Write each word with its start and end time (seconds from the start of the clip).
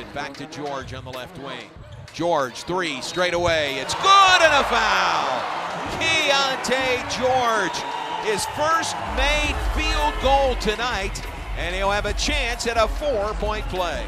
it 0.00 0.14
back 0.14 0.34
to 0.34 0.46
George 0.46 0.94
on 0.94 1.04
the 1.04 1.10
left 1.10 1.38
wing. 1.38 1.70
George, 2.12 2.64
three, 2.64 3.00
straight 3.02 3.34
away. 3.34 3.76
It's 3.76 3.94
good 3.94 4.42
and 4.42 4.52
a 4.52 4.64
foul. 4.64 5.40
Keyonte 5.98 7.08
George, 7.16 7.76
his 8.24 8.44
first 8.56 8.96
made 9.16 9.54
field 9.76 10.14
goal 10.22 10.56
tonight, 10.56 11.22
and 11.56 11.74
he'll 11.74 11.90
have 11.90 12.06
a 12.06 12.12
chance 12.14 12.66
at 12.66 12.76
a 12.76 12.88
four 12.88 13.34
point 13.34 13.64
play. 13.66 14.04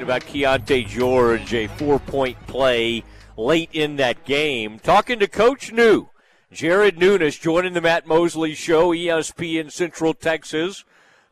About 0.00 0.22
Keyonte 0.22 0.86
George, 0.86 1.54
a 1.54 1.68
four 1.68 1.98
point 1.98 2.36
play 2.46 3.04
late 3.36 3.70
in 3.72 3.96
that 3.96 4.24
game. 4.24 4.78
Talking 4.78 5.18
to 5.20 5.28
Coach 5.28 5.72
New, 5.72 6.08
Jared 6.52 6.96
Nuness 6.96 7.40
joining 7.40 7.72
the 7.72 7.80
Matt 7.80 8.06
Mosley 8.06 8.54
Show, 8.54 8.90
ESPN 8.90 9.70
Central 9.70 10.14
Texas. 10.14 10.84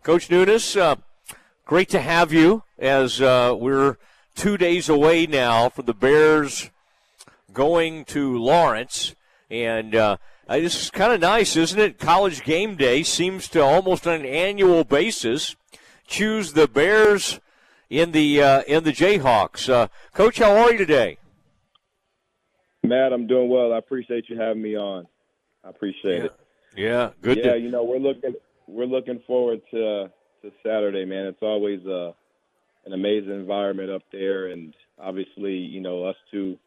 Coach 0.02 0.28
Nuness, 0.28 0.78
uh, 0.78 0.96
great 1.64 1.88
to 1.90 2.00
have 2.00 2.32
you 2.32 2.62
as 2.78 3.20
uh, 3.20 3.54
we're 3.58 3.96
two 4.34 4.56
days 4.56 4.88
away 4.88 5.26
now 5.26 5.68
from 5.68 5.86
the 5.86 5.94
Bears 5.94 6.70
going 7.52 8.04
to 8.06 8.38
Lawrence. 8.38 9.14
And 9.50 9.94
uh, 9.94 10.16
this 10.48 10.82
is 10.82 10.90
kind 10.90 11.12
of 11.12 11.20
nice, 11.20 11.56
isn't 11.56 11.78
it? 11.78 11.98
College 11.98 12.42
game 12.42 12.76
day 12.76 13.02
seems 13.02 13.48
to 13.48 13.62
almost 13.62 14.06
on 14.06 14.20
an 14.20 14.26
annual 14.26 14.84
basis 14.84 15.56
choose 16.06 16.52
the 16.52 16.68
Bears 16.68 17.40
in 17.88 18.12
the 18.12 18.42
uh, 18.42 18.62
in 18.62 18.84
the 18.84 18.92
Jayhawks. 18.92 19.68
Uh, 19.68 19.88
Coach, 20.12 20.38
how 20.38 20.56
are 20.56 20.72
you 20.72 20.78
today? 20.78 21.18
Matt, 22.82 23.12
I'm 23.12 23.26
doing 23.26 23.48
well. 23.48 23.72
I 23.72 23.78
appreciate 23.78 24.28
you 24.28 24.38
having 24.38 24.62
me 24.62 24.76
on. 24.76 25.06
I 25.64 25.70
appreciate 25.70 26.18
yeah. 26.18 26.24
it. 26.24 26.32
Yeah, 26.76 27.10
good. 27.22 27.38
Yeah, 27.38 27.52
to- 27.52 27.58
you 27.58 27.70
know 27.70 27.84
we're 27.84 27.98
looking 27.98 28.34
we're 28.66 28.86
looking 28.86 29.22
forward 29.26 29.60
to 29.70 30.10
Saturday, 30.62 31.04
man. 31.04 31.26
It's 31.26 31.42
always 31.42 31.84
uh, 31.86 32.12
an 32.86 32.92
amazing 32.92 33.32
environment 33.32 33.90
up 33.90 34.02
there, 34.12 34.48
and 34.48 34.74
obviously, 34.98 35.54
you 35.54 35.80
know, 35.80 36.04
us 36.04 36.16
two 36.30 36.58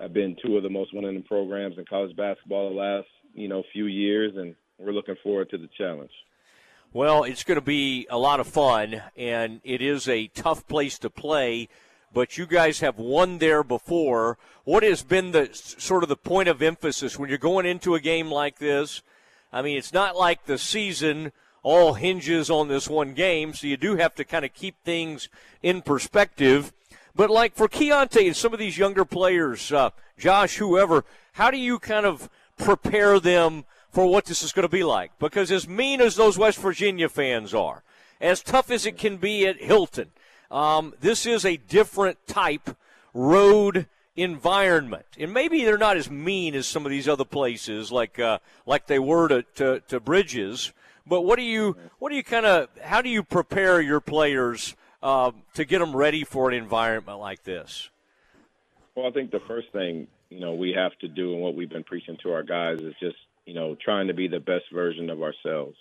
have 0.00 0.12
been 0.12 0.36
two 0.44 0.56
of 0.56 0.62
the 0.62 0.70
most 0.70 0.92
winning 0.92 1.22
programs 1.22 1.78
in 1.78 1.84
college 1.84 2.14
basketball 2.16 2.70
the 2.70 2.76
last 2.76 3.06
you 3.34 3.48
know 3.48 3.62
few 3.72 3.86
years, 3.86 4.32
and 4.36 4.54
we're 4.78 4.92
looking 4.92 5.16
forward 5.22 5.50
to 5.50 5.58
the 5.58 5.68
challenge. 5.76 6.10
Well, 6.92 7.24
it's 7.24 7.42
going 7.42 7.56
to 7.56 7.64
be 7.64 8.06
a 8.08 8.18
lot 8.18 8.38
of 8.38 8.46
fun, 8.46 9.02
and 9.16 9.60
it 9.64 9.82
is 9.82 10.08
a 10.08 10.28
tough 10.28 10.66
place 10.68 10.98
to 11.00 11.10
play. 11.10 11.68
But 12.12 12.38
you 12.38 12.46
guys 12.46 12.78
have 12.78 12.96
won 12.96 13.38
there 13.38 13.64
before. 13.64 14.38
What 14.62 14.84
has 14.84 15.02
been 15.02 15.32
the 15.32 15.50
sort 15.52 16.04
of 16.04 16.08
the 16.08 16.16
point 16.16 16.48
of 16.48 16.62
emphasis 16.62 17.18
when 17.18 17.28
you're 17.28 17.38
going 17.38 17.66
into 17.66 17.96
a 17.96 18.00
game 18.00 18.30
like 18.30 18.58
this? 18.58 19.02
I 19.52 19.62
mean, 19.62 19.76
it's 19.76 19.92
not 19.92 20.16
like 20.16 20.46
the 20.46 20.56
season 20.56 21.32
all 21.64 21.94
hinges 21.94 22.50
on 22.50 22.68
this 22.68 22.88
one 22.88 23.14
game, 23.14 23.54
so 23.54 23.66
you 23.66 23.76
do 23.76 23.96
have 23.96 24.14
to 24.14 24.24
kind 24.24 24.44
of 24.44 24.54
keep 24.54 24.76
things 24.84 25.28
in 25.62 25.82
perspective. 25.82 26.72
But 27.16 27.30
like 27.30 27.56
for 27.56 27.66
Keyonte 27.66 28.26
and 28.26 28.36
some 28.36 28.52
of 28.52 28.58
these 28.60 28.78
younger 28.78 29.04
players, 29.04 29.72
uh, 29.72 29.90
Josh, 30.16 30.58
whoever, 30.58 31.04
how 31.32 31.50
do 31.50 31.56
you 31.56 31.78
kind 31.78 32.06
of 32.06 32.28
prepare 32.58 33.18
them 33.18 33.64
for 33.90 34.06
what 34.06 34.26
this 34.26 34.42
is 34.42 34.52
going 34.52 34.64
to 34.64 34.68
be 34.68 34.84
like? 34.84 35.18
Because 35.18 35.50
as 35.50 35.66
mean 35.66 36.00
as 36.00 36.16
those 36.16 36.38
West 36.38 36.58
Virginia 36.58 37.08
fans 37.08 37.54
are, 37.54 37.82
as 38.20 38.42
tough 38.42 38.70
as 38.70 38.84
it 38.84 38.98
can 38.98 39.16
be 39.16 39.46
at 39.46 39.60
Hilton, 39.60 40.10
um, 40.50 40.94
this 41.00 41.24
is 41.24 41.44
a 41.44 41.56
different 41.56 42.26
type 42.26 42.76
road 43.14 43.86
environment, 44.16 45.06
and 45.18 45.32
maybe 45.32 45.64
they're 45.64 45.78
not 45.78 45.96
as 45.96 46.10
mean 46.10 46.54
as 46.54 46.66
some 46.66 46.84
of 46.84 46.90
these 46.90 47.08
other 47.08 47.24
places, 47.24 47.90
like 47.90 48.18
uh, 48.18 48.38
like 48.66 48.86
they 48.86 48.98
were 48.98 49.28
to, 49.28 49.42
to, 49.54 49.80
to 49.88 49.98
Bridges. 49.98 50.72
But 51.06 51.22
what 51.22 51.38
do 51.38 51.42
you 51.42 51.76
what 51.98 52.10
do 52.10 52.16
you 52.16 52.24
kind 52.24 52.46
of 52.46 52.68
how 52.82 53.02
do 53.02 53.08
you 53.08 53.22
prepare 53.22 53.80
your 53.80 54.00
players 54.00 54.74
uh, 55.02 55.32
to 55.54 55.64
get 55.64 55.80
them 55.80 55.94
ready 55.94 56.24
for 56.24 56.48
an 56.48 56.54
environment 56.54 57.18
like 57.18 57.44
this? 57.44 57.90
Well, 58.94 59.06
I 59.06 59.10
think 59.10 59.30
the 59.30 59.42
first 59.46 59.70
thing 59.72 60.06
you 60.30 60.40
know 60.40 60.54
we 60.54 60.72
have 60.72 60.96
to 61.00 61.08
do, 61.08 61.34
and 61.34 61.42
what 61.42 61.54
we've 61.54 61.68
been 61.68 61.84
preaching 61.84 62.16
to 62.22 62.32
our 62.32 62.42
guys, 62.42 62.80
is 62.80 62.94
just 63.00 63.16
you 63.44 63.54
know 63.54 63.76
trying 63.82 64.08
to 64.08 64.14
be 64.14 64.28
the 64.28 64.40
best 64.40 64.64
version 64.72 65.10
of 65.10 65.22
ourselves, 65.22 65.76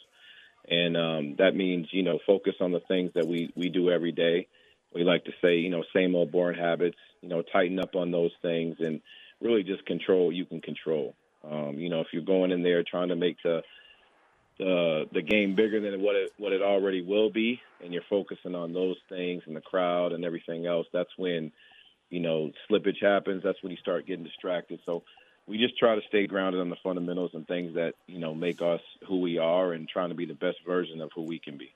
and 0.67 0.97
um, 0.97 1.35
that 1.37 1.55
means 1.55 1.87
you 1.91 2.03
know 2.03 2.19
focus 2.27 2.55
on 2.59 2.71
the 2.71 2.81
things 2.81 3.11
that 3.15 3.27
we 3.27 3.51
we 3.55 3.69
do 3.69 3.89
every 3.91 4.11
day. 4.11 4.47
We 4.93 5.03
like 5.03 5.23
to 5.25 5.31
say 5.41 5.57
you 5.57 5.69
know 5.69 5.83
same 5.93 6.15
old 6.15 6.31
boring 6.31 6.59
habits. 6.59 6.97
You 7.21 7.29
know, 7.29 7.41
tighten 7.41 7.79
up 7.79 7.95
on 7.95 8.11
those 8.11 8.33
things, 8.41 8.75
and 8.79 8.99
really 9.39 9.63
just 9.63 9.85
control 9.85 10.27
what 10.27 10.35
you 10.35 10.45
can 10.45 10.59
control. 10.59 11.15
Um, 11.49 11.75
you 11.77 11.89
know, 11.89 12.01
if 12.01 12.07
you're 12.11 12.23
going 12.23 12.51
in 12.51 12.63
there 12.63 12.83
trying 12.83 13.09
to 13.09 13.15
make 13.15 13.37
the 13.43 13.61
the 14.57 15.05
the 15.11 15.21
game 15.21 15.55
bigger 15.55 15.79
than 15.79 16.01
what 16.01 16.15
it 16.15 16.31
what 16.37 16.53
it 16.53 16.61
already 16.61 17.01
will 17.01 17.29
be, 17.29 17.61
and 17.83 17.93
you're 17.93 18.03
focusing 18.09 18.55
on 18.55 18.73
those 18.73 18.97
things 19.09 19.43
and 19.45 19.55
the 19.55 19.61
crowd 19.61 20.11
and 20.11 20.23
everything 20.23 20.65
else, 20.65 20.87
that's 20.93 21.17
when 21.17 21.51
you 22.09 22.19
know 22.19 22.51
slippage 22.69 23.01
happens. 23.01 23.43
That's 23.43 23.61
when 23.63 23.71
you 23.71 23.77
start 23.77 24.05
getting 24.05 24.23
distracted. 24.23 24.79
So 24.85 25.03
we 25.47 25.57
just 25.57 25.77
try 25.77 25.95
to 25.95 26.01
stay 26.07 26.27
grounded 26.27 26.61
on 26.61 26.69
the 26.69 26.77
fundamentals 26.83 27.31
and 27.33 27.47
things 27.47 27.75
that 27.75 27.93
you 28.07 28.19
know 28.19 28.33
make 28.33 28.61
us 28.61 28.81
who 29.07 29.19
we 29.19 29.37
are, 29.37 29.73
and 29.73 29.87
trying 29.87 30.09
to 30.09 30.15
be 30.15 30.25
the 30.25 30.33
best 30.33 30.57
version 30.65 31.01
of 31.01 31.11
who 31.15 31.23
we 31.23 31.39
can 31.39 31.57
be. 31.57 31.73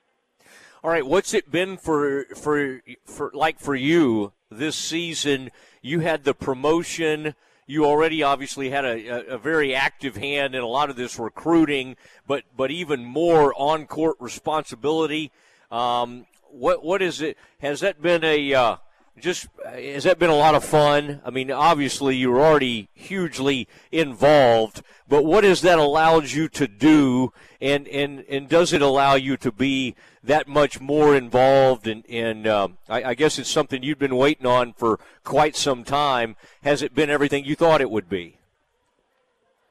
All 0.82 0.90
right, 0.90 1.06
what's 1.06 1.34
it 1.34 1.50
been 1.50 1.76
for 1.76 2.24
for 2.36 2.80
for 3.04 3.30
like 3.34 3.58
for 3.58 3.74
you 3.74 4.32
this 4.50 4.76
season? 4.76 5.50
You 5.82 6.00
had 6.00 6.24
the 6.24 6.34
promotion. 6.34 7.34
You 7.70 7.84
already 7.84 8.22
obviously 8.22 8.70
had 8.70 8.86
a, 8.86 9.34
a, 9.34 9.36
very 9.36 9.74
active 9.74 10.16
hand 10.16 10.54
in 10.54 10.62
a 10.62 10.66
lot 10.66 10.88
of 10.88 10.96
this 10.96 11.18
recruiting, 11.18 11.96
but 12.26 12.44
but 12.56 12.70
even 12.70 13.04
more 13.04 13.52
on 13.60 13.86
court 13.86 14.16
responsibility. 14.20 15.30
Um, 15.70 16.24
what 16.50 16.82
what 16.82 17.02
is 17.02 17.20
it? 17.20 17.36
Has 17.58 17.80
that 17.80 18.00
been 18.00 18.24
a 18.24 18.54
uh, 18.54 18.76
just 19.20 19.48
has 19.64 20.04
that 20.04 20.18
been 20.18 20.30
a 20.30 20.36
lot 20.36 20.54
of 20.54 20.64
fun? 20.64 21.20
I 21.24 21.30
mean, 21.30 21.50
obviously 21.50 22.16
you 22.16 22.30
were 22.30 22.40
already 22.40 22.88
hugely 22.94 23.68
involved, 23.92 24.82
but 25.08 25.24
what 25.24 25.44
has 25.44 25.60
that 25.62 25.78
allowed 25.78 26.30
you 26.30 26.48
to 26.50 26.66
do, 26.66 27.32
and 27.60 27.86
and 27.88 28.24
and 28.28 28.48
does 28.48 28.72
it 28.72 28.82
allow 28.82 29.14
you 29.14 29.36
to 29.38 29.52
be 29.52 29.94
that 30.22 30.48
much 30.48 30.80
more 30.80 31.16
involved? 31.16 31.86
And 31.86 32.04
and 32.08 32.46
uh, 32.46 32.68
I, 32.88 33.04
I 33.04 33.14
guess 33.14 33.38
it's 33.38 33.50
something 33.50 33.82
you've 33.82 33.98
been 33.98 34.16
waiting 34.16 34.46
on 34.46 34.72
for 34.72 34.98
quite 35.24 35.56
some 35.56 35.84
time. 35.84 36.36
Has 36.62 36.82
it 36.82 36.94
been 36.94 37.10
everything 37.10 37.44
you 37.44 37.54
thought 37.54 37.80
it 37.80 37.90
would 37.90 38.08
be? 38.08 38.38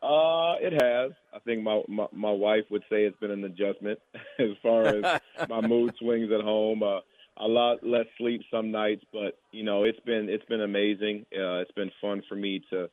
Uh, 0.01 0.55
it 0.61 0.73
has. 0.73 1.11
I 1.33 1.39
think 1.39 1.63
my, 1.63 1.81
my 1.87 2.07
my 2.11 2.31
wife 2.31 2.65
would 2.69 2.83
say 2.89 3.03
it's 3.03 3.19
been 3.19 3.31
an 3.31 3.43
adjustment 3.43 3.99
as 4.39 4.51
far 4.61 4.85
as 4.85 5.21
my 5.49 5.61
mood 5.61 5.95
swings 5.99 6.31
at 6.31 6.41
home. 6.41 6.83
Uh, 6.83 6.99
a 7.39 7.47
lot 7.47 7.85
less 7.85 8.05
sleep 8.17 8.41
some 8.51 8.71
nights, 8.71 9.03
but 9.13 9.37
you 9.51 9.63
know 9.63 9.83
it's 9.83 9.99
been 10.01 10.29
it's 10.29 10.45
been 10.45 10.61
amazing. 10.61 11.25
Uh, 11.33 11.59
it's 11.59 11.71
been 11.71 11.91
fun 12.01 12.23
for 12.27 12.35
me 12.35 12.61
to 12.69 12.89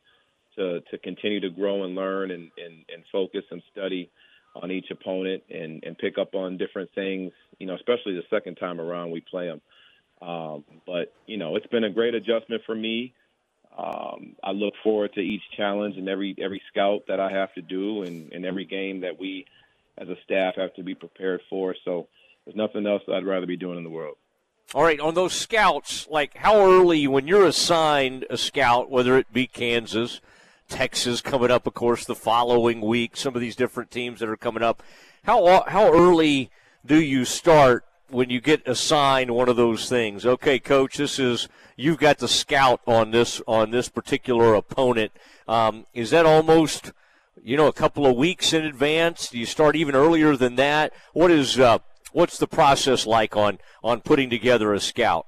to 0.57 0.81
to 0.81 0.97
continue 0.99 1.39
to 1.39 1.49
grow 1.49 1.83
and 1.83 1.95
learn 1.95 2.31
and 2.31 2.51
and, 2.57 2.85
and 2.93 3.03
focus 3.11 3.43
and 3.51 3.61
study 3.71 4.09
on 4.55 4.71
each 4.71 4.89
opponent 4.91 5.43
and 5.49 5.83
and 5.83 5.97
pick 5.97 6.17
up 6.17 6.35
on 6.35 6.57
different 6.57 6.89
things. 6.93 7.31
You 7.59 7.67
know, 7.67 7.75
especially 7.75 8.15
the 8.15 8.23
second 8.29 8.55
time 8.55 8.79
around 8.79 9.11
we 9.11 9.21
play 9.21 9.47
them. 9.47 9.61
Um, 10.21 10.63
but 10.85 11.13
you 11.25 11.37
know, 11.37 11.55
it's 11.55 11.67
been 11.67 11.83
a 11.83 11.89
great 11.89 12.13
adjustment 12.13 12.61
for 12.65 12.75
me. 12.75 13.13
Um, 13.77 14.35
I 14.41 14.51
look 14.51 14.73
forward 14.83 15.13
to 15.13 15.19
each 15.19 15.41
challenge 15.57 15.97
and 15.97 16.07
every 16.07 16.35
every 16.41 16.61
scout 16.71 17.03
that 17.07 17.19
I 17.19 17.31
have 17.31 17.53
to 17.55 17.61
do, 17.61 18.03
and, 18.03 18.31
and 18.31 18.45
every 18.45 18.65
game 18.65 19.01
that 19.01 19.19
we, 19.19 19.45
as 19.97 20.07
a 20.07 20.15
staff, 20.23 20.55
have 20.55 20.73
to 20.75 20.83
be 20.83 20.95
prepared 20.95 21.41
for. 21.49 21.75
So 21.83 22.07
there's 22.45 22.55
nothing 22.55 22.87
else 22.87 23.01
I'd 23.11 23.25
rather 23.25 23.47
be 23.47 23.57
doing 23.57 23.77
in 23.77 23.83
the 23.83 23.89
world. 23.89 24.15
All 24.73 24.83
right, 24.83 24.99
on 24.99 25.13
those 25.13 25.33
scouts, 25.33 26.07
like 26.09 26.35
how 26.37 26.59
early 26.59 27.07
when 27.07 27.27
you're 27.27 27.45
assigned 27.45 28.25
a 28.29 28.37
scout, 28.37 28.89
whether 28.89 29.17
it 29.17 29.31
be 29.31 29.47
Kansas, 29.47 30.21
Texas 30.67 31.21
coming 31.21 31.51
up, 31.51 31.67
of 31.67 31.75
course, 31.75 32.03
the 32.03 32.15
following 32.15 32.81
week, 32.81 33.15
some 33.15 33.35
of 33.35 33.41
these 33.41 33.55
different 33.55 33.91
teams 33.91 34.19
that 34.19 34.27
are 34.27 34.35
coming 34.35 34.63
up, 34.63 34.81
how 35.23 35.63
how 35.67 35.93
early 35.93 36.49
do 36.85 37.01
you 37.01 37.25
start 37.25 37.85
when 38.09 38.29
you 38.29 38.41
get 38.41 38.67
assigned 38.67 39.31
one 39.31 39.49
of 39.49 39.55
those 39.55 39.87
things? 39.87 40.25
Okay, 40.25 40.59
coach, 40.59 40.97
this 40.97 41.19
is 41.19 41.47
you've 41.77 41.99
got 41.99 42.17
the 42.17 42.27
scout 42.27 42.81
on 42.87 43.11
this 43.11 43.41
on 43.47 43.69
this 43.69 43.87
particular 43.87 44.55
opponent. 44.55 45.11
Um, 45.47 45.85
is 45.93 46.09
that 46.09 46.25
almost 46.25 46.91
you 47.43 47.55
know 47.55 47.67
a 47.67 47.73
couple 47.73 48.07
of 48.07 48.17
weeks 48.17 48.51
in 48.51 48.65
advance? 48.65 49.29
Do 49.29 49.37
you 49.37 49.45
start 49.45 49.75
even 49.75 49.95
earlier 49.95 50.35
than 50.35 50.55
that? 50.55 50.91
What 51.13 51.29
is 51.29 51.59
uh, 51.59 51.79
what's 52.11 52.37
the 52.37 52.47
process 52.47 53.05
like 53.05 53.35
on 53.35 53.59
on 53.83 54.01
putting 54.01 54.29
together 54.29 54.73
a 54.73 54.79
scout? 54.79 55.27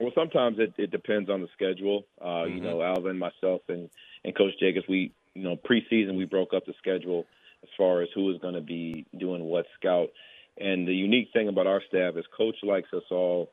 Well, 0.00 0.12
sometimes 0.14 0.58
it, 0.58 0.74
it 0.76 0.90
depends 0.90 1.30
on 1.30 1.40
the 1.40 1.48
schedule. 1.54 2.04
Uh, 2.20 2.24
mm-hmm. 2.24 2.56
You 2.56 2.60
know, 2.62 2.82
Alvin, 2.82 3.18
myself, 3.18 3.62
and 3.68 3.88
and 4.24 4.36
Coach 4.36 4.52
Jacobs, 4.60 4.86
we 4.88 5.12
you 5.34 5.42
know 5.42 5.56
preseason 5.56 6.16
we 6.16 6.24
broke 6.24 6.54
up 6.54 6.66
the 6.66 6.74
schedule 6.78 7.24
as 7.62 7.68
far 7.76 8.02
as 8.02 8.08
who 8.14 8.30
is 8.30 8.40
going 8.40 8.54
to 8.54 8.60
be 8.60 9.06
doing 9.18 9.44
what 9.44 9.66
scout. 9.78 10.08
And 10.58 10.86
the 10.86 10.94
unique 10.94 11.28
thing 11.32 11.48
about 11.48 11.66
our 11.66 11.82
staff 11.88 12.14
is 12.16 12.24
Coach 12.36 12.56
likes 12.62 12.88
us 12.92 13.02
all 13.10 13.50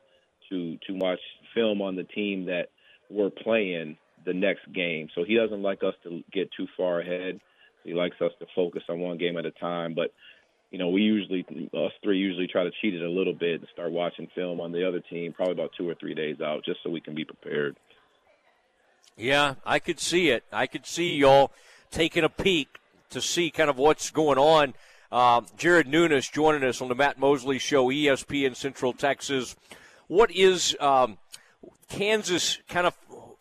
to 0.50 0.78
to 0.86 0.92
watch 0.94 1.20
film 1.54 1.80
on 1.80 1.96
the 1.96 2.04
team 2.04 2.46
that 2.46 2.68
we're 3.10 3.30
playing 3.30 3.96
the 4.24 4.34
next 4.34 4.70
game. 4.72 5.08
So 5.14 5.24
he 5.24 5.34
doesn't 5.34 5.62
like 5.62 5.82
us 5.82 5.94
to 6.04 6.22
get 6.32 6.50
too 6.56 6.66
far 6.76 7.00
ahead. 7.00 7.40
He 7.84 7.94
likes 7.94 8.16
us 8.20 8.32
to 8.38 8.46
focus 8.54 8.82
on 8.88 9.00
one 9.00 9.18
game 9.18 9.36
at 9.36 9.46
a 9.46 9.50
time. 9.50 9.94
But 9.94 10.12
you 10.72 10.78
know, 10.78 10.88
we 10.88 11.02
usually 11.02 11.44
us 11.74 11.92
three 12.02 12.18
usually 12.18 12.46
try 12.46 12.64
to 12.64 12.70
cheat 12.80 12.94
it 12.94 13.02
a 13.02 13.08
little 13.08 13.34
bit 13.34 13.60
and 13.60 13.68
start 13.72 13.92
watching 13.92 14.26
film 14.34 14.58
on 14.58 14.72
the 14.72 14.88
other 14.88 15.00
team 15.00 15.34
probably 15.34 15.52
about 15.52 15.70
two 15.76 15.86
or 15.86 15.94
three 15.94 16.14
days 16.14 16.40
out, 16.40 16.64
just 16.64 16.82
so 16.82 16.88
we 16.88 17.00
can 17.00 17.14
be 17.14 17.26
prepared. 17.26 17.76
Yeah, 19.14 19.56
I 19.66 19.78
could 19.78 20.00
see 20.00 20.30
it. 20.30 20.44
I 20.50 20.66
could 20.66 20.86
see 20.86 21.14
y'all 21.14 21.52
taking 21.90 22.24
a 22.24 22.30
peek 22.30 22.78
to 23.10 23.20
see 23.20 23.50
kind 23.50 23.68
of 23.68 23.76
what's 23.76 24.10
going 24.10 24.38
on. 24.38 24.72
Uh, 25.12 25.42
Jared 25.58 25.86
Nuness 25.86 26.32
joining 26.32 26.64
us 26.64 26.80
on 26.80 26.88
the 26.88 26.94
Matt 26.94 27.18
Mosley 27.18 27.58
Show, 27.58 27.88
ESPN 27.88 28.56
Central 28.56 28.94
Texas. 28.94 29.54
What 30.08 30.30
is 30.30 30.74
um, 30.80 31.18
Kansas 31.90 32.60
kind 32.70 32.86
of 32.86 32.96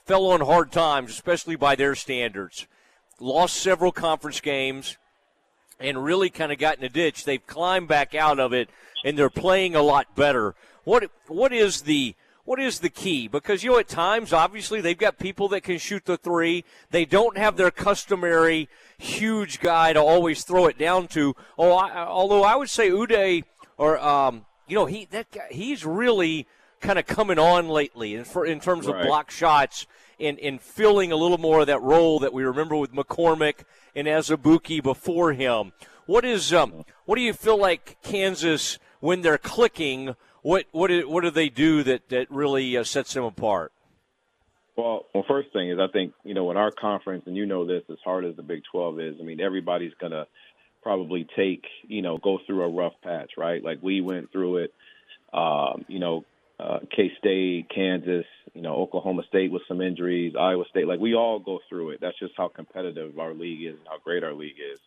fell 0.05 0.25
on 0.25 0.41
hard 0.41 0.73
times, 0.73 1.11
especially 1.11 1.55
by 1.55 1.75
their 1.75 1.95
standards? 1.95 2.67
Lost 3.21 3.55
several 3.55 3.93
conference 3.93 4.41
games 4.41 4.97
and 5.81 6.03
really 6.03 6.29
kind 6.29 6.51
of 6.51 6.57
got 6.57 6.77
in 6.77 6.83
a 6.83 6.89
ditch. 6.89 7.25
They've 7.25 7.45
climbed 7.45 7.87
back 7.87 8.15
out 8.15 8.39
of 8.39 8.53
it, 8.53 8.69
and 9.03 9.17
they're 9.17 9.29
playing 9.29 9.75
a 9.75 9.81
lot 9.81 10.15
better. 10.15 10.55
What 10.83 11.11
what 11.27 11.53
is 11.53 11.83
the 11.83 12.15
what 12.43 12.59
is 12.59 12.79
the 12.79 12.89
key? 12.89 13.27
Because 13.27 13.63
you 13.63 13.71
know, 13.71 13.79
at 13.79 13.87
times, 13.87 14.33
obviously, 14.33 14.81
they've 14.81 14.97
got 14.97 15.19
people 15.19 15.47
that 15.49 15.61
can 15.61 15.77
shoot 15.77 16.05
the 16.05 16.17
three. 16.17 16.63
They 16.89 17.05
don't 17.05 17.37
have 17.37 17.55
their 17.55 17.71
customary 17.71 18.67
huge 18.97 19.59
guy 19.59 19.93
to 19.93 20.01
always 20.01 20.43
throw 20.43 20.65
it 20.65 20.77
down 20.77 21.07
to. 21.09 21.35
Oh, 21.57 21.73
I, 21.73 22.05
although 22.05 22.43
I 22.43 22.55
would 22.55 22.69
say 22.69 22.89
Udeh, 22.89 23.43
or 23.77 23.99
um, 23.99 24.45
you 24.67 24.75
know, 24.75 24.85
he 24.85 25.05
that 25.11 25.31
guy, 25.31 25.47
he's 25.51 25.85
really 25.85 26.47
kind 26.79 26.97
of 26.97 27.05
coming 27.05 27.37
on 27.37 27.69
lately, 27.69 28.15
in, 28.15 28.23
for, 28.23 28.45
in 28.45 28.59
terms 28.59 28.87
of 28.87 28.99
block 29.01 29.29
shots 29.29 29.85
and, 30.21 30.39
and 30.39 30.61
filling 30.61 31.11
a 31.11 31.15
little 31.15 31.37
more 31.37 31.61
of 31.61 31.67
that 31.67 31.81
role 31.81 32.19
that 32.19 32.33
we 32.33 32.43
remember 32.43 32.75
with 32.75 32.93
McCormack 32.93 33.63
and 33.95 34.07
Azubuike 34.07 34.83
before 34.83 35.33
him. 35.33 35.73
What 36.05 36.25
is 36.25 36.53
um, 36.53 36.85
what 37.05 37.15
do 37.15 37.21
you 37.21 37.33
feel 37.33 37.57
like 37.57 37.97
Kansas 38.03 38.79
when 38.99 39.21
they're 39.21 39.37
clicking? 39.37 40.15
What 40.41 40.65
what 40.71 40.87
do, 40.87 41.09
what 41.09 41.23
do 41.23 41.29
they 41.29 41.49
do 41.49 41.83
that 41.83 42.09
that 42.09 42.29
really 42.29 42.77
uh, 42.77 42.83
sets 42.83 43.13
them 43.13 43.23
apart? 43.23 43.71
Well, 44.75 45.05
well, 45.13 45.25
first 45.27 45.51
thing 45.53 45.69
is 45.69 45.79
I 45.79 45.87
think 45.91 46.13
you 46.23 46.33
know 46.33 46.49
in 46.51 46.57
our 46.57 46.71
conference, 46.71 47.23
and 47.27 47.35
you 47.35 47.45
know 47.45 47.65
this 47.65 47.83
as 47.89 47.97
hard 48.03 48.25
as 48.25 48.35
the 48.35 48.43
Big 48.43 48.61
Twelve 48.71 48.99
is. 48.99 49.15
I 49.19 49.23
mean, 49.23 49.41
everybody's 49.41 49.93
gonna 49.99 50.25
probably 50.81 51.27
take 51.35 51.63
you 51.87 52.01
know 52.01 52.17
go 52.17 52.39
through 52.45 52.63
a 52.63 52.69
rough 52.69 52.93
patch, 53.03 53.31
right? 53.37 53.63
Like 53.63 53.79
we 53.81 54.01
went 54.01 54.31
through 54.31 54.57
it. 54.57 54.73
Um, 55.33 55.85
you 55.87 55.99
know, 55.99 56.25
uh, 56.61 56.79
K 56.95 57.11
State, 57.17 57.67
Kansas, 57.73 58.25
you 58.53 58.61
know, 58.61 58.75
Oklahoma 58.75 59.23
State 59.27 59.51
with 59.51 59.63
some 59.67 59.81
injuries, 59.81 60.35
Iowa 60.39 60.65
State. 60.69 60.87
Like 60.87 60.99
we 60.99 61.15
all 61.15 61.39
go 61.39 61.59
through 61.69 61.91
it. 61.91 62.01
That's 62.01 62.19
just 62.19 62.33
how 62.37 62.49
competitive 62.49 63.17
our 63.17 63.33
league 63.33 63.63
is 63.63 63.77
and 63.77 63.87
how 63.87 63.97
great 63.97 64.23
our 64.23 64.33
league 64.33 64.59
is. 64.73 64.79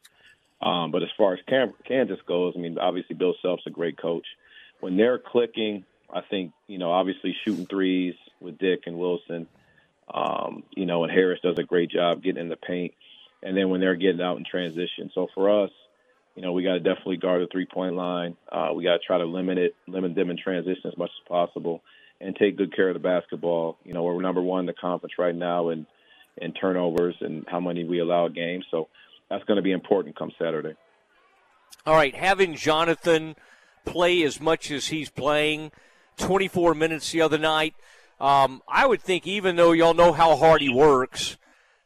Um, 0.63 0.91
but 0.91 1.03
as 1.03 1.09
far 1.19 1.35
as 1.35 1.41
Cam- 1.49 1.75
Kansas 1.87 2.21
goes, 2.27 2.55
I 2.57 2.61
mean, 2.61 2.79
obviously 2.79 3.17
Bill 3.17 3.35
Self's 3.43 3.67
a 3.67 3.71
great 3.71 3.99
coach 3.99 4.27
when 4.85 4.99
they're 4.99 5.19
clicking, 5.19 5.85
I 6.13 6.21
think 6.21 6.53
you 6.67 6.77
know 6.77 6.93
obviously 6.93 7.35
shooting 7.45 7.67
threes 7.67 8.15
with 8.41 8.59
Dick 8.59 8.83
and 8.85 8.99
Wilson, 8.99 9.47
um, 10.13 10.63
you 10.77 10.85
know, 10.85 11.05
and 11.05 11.13
Harris 11.13 11.41
does 11.43 11.59
a 11.59 11.63
great 11.63 11.91
job 11.91 12.23
getting 12.23 12.43
in 12.43 12.49
the 12.51 12.57
paint, 12.57 12.93
and 13.43 13.57
then 13.57 13.71
when 13.71 13.81
they're 13.81 13.95
getting 13.95 14.21
out 14.21 14.37
in 14.37 14.45
transition. 14.45 15.11
So 15.15 15.29
for 15.35 15.65
us, 15.65 15.71
you 16.35 16.43
know, 16.43 16.53
we 16.53 16.63
got 16.63 16.75
to 16.75 16.81
definitely 16.81 17.17
guard 17.17 17.43
the 17.43 17.47
three 17.51 17.67
point 17.67 17.95
line. 17.95 18.37
Uh, 18.51 18.71
we 18.75 18.85
got 18.85 18.95
to 18.95 19.07
try 19.07 19.19
to 19.19 19.25
limit 19.25 19.59
it, 19.59 19.75
limit 19.87 20.15
them 20.15 20.31
in 20.31 20.37
transition 20.37 20.91
as 20.91 20.97
much 20.99 21.11
as 21.11 21.29
possible, 21.29 21.83
and 22.21 22.35
take 22.37 22.57
good 22.57 22.75
care 22.75 22.89
of 22.89 22.95
the 22.95 23.01
basketball. 23.01 23.79
You 23.85 23.95
know, 23.95 24.03
we're 24.03 24.21
number 24.21 24.43
one 24.43 24.61
in 24.61 24.67
the 24.67 24.73
conference 24.73 25.15
right 25.19 25.35
now 25.35 25.69
in 25.69 25.87
in 26.37 26.53
turnovers 26.53 27.15
and 27.21 27.45
how 27.49 27.61
many 27.61 27.85
we 27.85 28.01
allow 28.01 28.27
a 28.27 28.31
game. 28.31 28.63
So 28.71 28.89
that's 29.31 29.45
going 29.45 29.57
to 29.57 29.63
be 29.63 29.71
important 29.71 30.19
come 30.19 30.33
Saturday. 30.39 30.75
All 31.87 31.95
right, 31.95 32.15
having 32.15 32.57
Jonathan 32.57 33.37
play 33.85 34.23
as 34.23 34.41
much 34.41 34.71
as 34.71 34.89
he's 34.89 35.11
playing, 35.11 35.71
24 36.17 36.75
minutes 36.75 37.13
the 37.13 37.21
other 37.21 37.39
night. 37.39 37.75
Um, 38.21 38.63
I 38.67 38.87
would 38.87 39.03
think, 39.03 39.27
even 39.27 39.57
though 39.57 39.73
y'all 39.73 39.95
know 39.95 40.13
how 40.13 40.37
hard 40.37 40.63
he 40.63 40.73
works, 40.73 41.37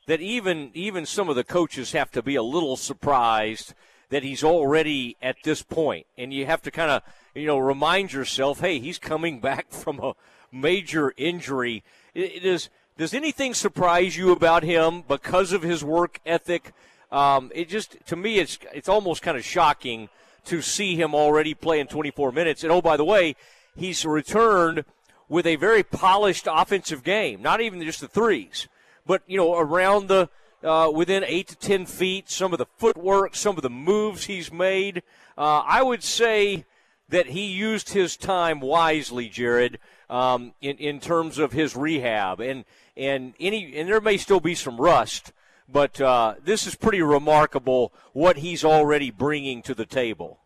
that 0.06 0.20
even 0.20 0.70
even 0.72 1.04
some 1.04 1.28
of 1.28 1.36
the 1.36 1.44
coaches 1.44 1.92
have 1.92 2.10
to 2.12 2.22
be 2.22 2.34
a 2.34 2.42
little 2.42 2.76
surprised 2.76 3.74
that 4.10 4.22
he's 4.22 4.42
already 4.42 5.16
at 5.20 5.36
this 5.44 5.62
point, 5.62 6.06
and 6.16 6.32
you 6.32 6.46
have 6.46 6.62
to 6.62 6.70
kind 6.70 6.90
of 6.90 7.02
you 7.34 7.46
know 7.46 7.58
remind 7.58 8.12
yourself, 8.12 8.60
hey, 8.60 8.78
he's 8.78 8.98
coming 8.98 9.40
back 9.48 9.70
from 9.70 10.00
a 10.00 10.14
major 10.52 11.12
injury. 11.16 11.82
It, 12.14 12.44
is. 12.44 12.68
Does 12.96 13.14
anything 13.14 13.54
surprise 13.54 14.16
you 14.16 14.32
about 14.32 14.64
him 14.64 15.04
because 15.06 15.52
of 15.52 15.62
his 15.62 15.84
work 15.84 16.18
ethic? 16.26 16.72
Um, 17.12 17.52
it 17.54 17.68
just 17.68 17.96
to 18.06 18.16
me, 18.16 18.38
it's 18.38 18.58
it's 18.74 18.88
almost 18.88 19.22
kind 19.22 19.36
of 19.36 19.44
shocking 19.44 20.08
to 20.46 20.62
see 20.62 20.96
him 20.96 21.14
already 21.14 21.54
play 21.54 21.78
in 21.78 21.86
24 21.86 22.32
minutes. 22.32 22.62
And 22.62 22.72
oh, 22.72 22.80
by 22.80 22.96
the 22.96 23.04
way, 23.04 23.36
he's 23.76 24.04
returned 24.04 24.84
with 25.28 25.46
a 25.46 25.56
very 25.56 25.82
polished 25.82 26.48
offensive 26.50 27.04
game, 27.04 27.42
not 27.42 27.60
even 27.60 27.82
just 27.82 28.00
the 28.00 28.08
threes, 28.08 28.66
but, 29.06 29.22
you 29.26 29.36
know, 29.36 29.58
around 29.58 30.08
the, 30.08 30.28
uh, 30.62 30.90
within 30.92 31.24
eight 31.24 31.48
to 31.48 31.56
10 31.56 31.86
feet, 31.86 32.30
some 32.30 32.52
of 32.52 32.58
the 32.58 32.66
footwork, 32.76 33.34
some 33.34 33.56
of 33.56 33.62
the 33.62 33.70
moves 33.70 34.24
he's 34.24 34.52
made. 34.52 35.02
Uh, 35.36 35.62
I 35.64 35.82
would 35.82 36.02
say 36.02 36.64
that 37.08 37.26
he 37.26 37.46
used 37.46 37.90
his 37.90 38.16
time 38.16 38.60
wisely, 38.60 39.28
Jared, 39.28 39.78
um, 40.10 40.52
in, 40.60 40.76
in 40.76 41.00
terms 41.00 41.38
of 41.38 41.52
his 41.52 41.76
rehab. 41.76 42.40
And, 42.40 42.64
and 42.96 43.34
any, 43.40 43.76
and 43.76 43.88
there 43.88 44.00
may 44.00 44.16
still 44.16 44.40
be 44.40 44.54
some 44.54 44.80
rust, 44.80 45.32
but 45.68 46.00
uh, 46.00 46.34
this 46.44 46.66
is 46.66 46.74
pretty 46.74 47.02
remarkable 47.02 47.92
what 48.12 48.38
he's 48.38 48.64
already 48.64 49.10
bringing 49.10 49.62
to 49.62 49.74
the 49.74 49.86
table. 49.86 50.40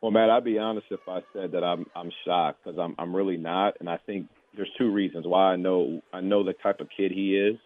Well, 0.00 0.10
Matt, 0.10 0.30
I'd 0.30 0.44
be 0.44 0.58
honest 0.58 0.86
if 0.90 1.00
I 1.06 1.20
said 1.34 1.52
that 1.52 1.62
I'm 1.62 1.84
I'm 1.94 2.10
shocked 2.24 2.64
because 2.64 2.78
I'm 2.78 2.94
I'm 2.98 3.14
really 3.14 3.36
not, 3.36 3.74
and 3.80 3.88
I 3.88 3.98
think 3.98 4.28
there's 4.56 4.70
two 4.78 4.90
reasons 4.90 5.26
why 5.26 5.52
I 5.52 5.56
know 5.56 6.00
I 6.10 6.22
know 6.22 6.42
the 6.42 6.54
type 6.54 6.80
of 6.80 6.88
kid 6.96 7.12
he 7.12 7.36
is 7.36 7.58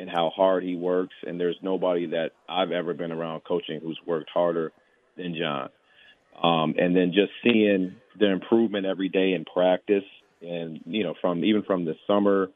and 0.00 0.08
how 0.08 0.30
hard 0.34 0.64
he 0.64 0.76
works, 0.76 1.14
and 1.26 1.38
there's 1.38 1.58
nobody 1.60 2.06
that 2.06 2.30
I've 2.48 2.72
ever 2.72 2.94
been 2.94 3.12
around 3.12 3.42
coaching 3.44 3.80
who's 3.82 4.00
worked 4.06 4.30
harder 4.32 4.72
than 5.18 5.36
John. 5.38 5.68
Um, 6.42 6.74
and 6.78 6.96
then 6.96 7.12
just 7.12 7.32
seeing 7.44 7.96
the 8.18 8.32
improvement 8.32 8.86
every 8.86 9.10
day 9.10 9.34
in 9.34 9.44
practice, 9.44 10.04
and 10.40 10.80
you 10.86 11.04
know, 11.04 11.14
from 11.20 11.44
even 11.44 11.62
from 11.64 11.84
the 11.84 11.96
summer 12.06 12.48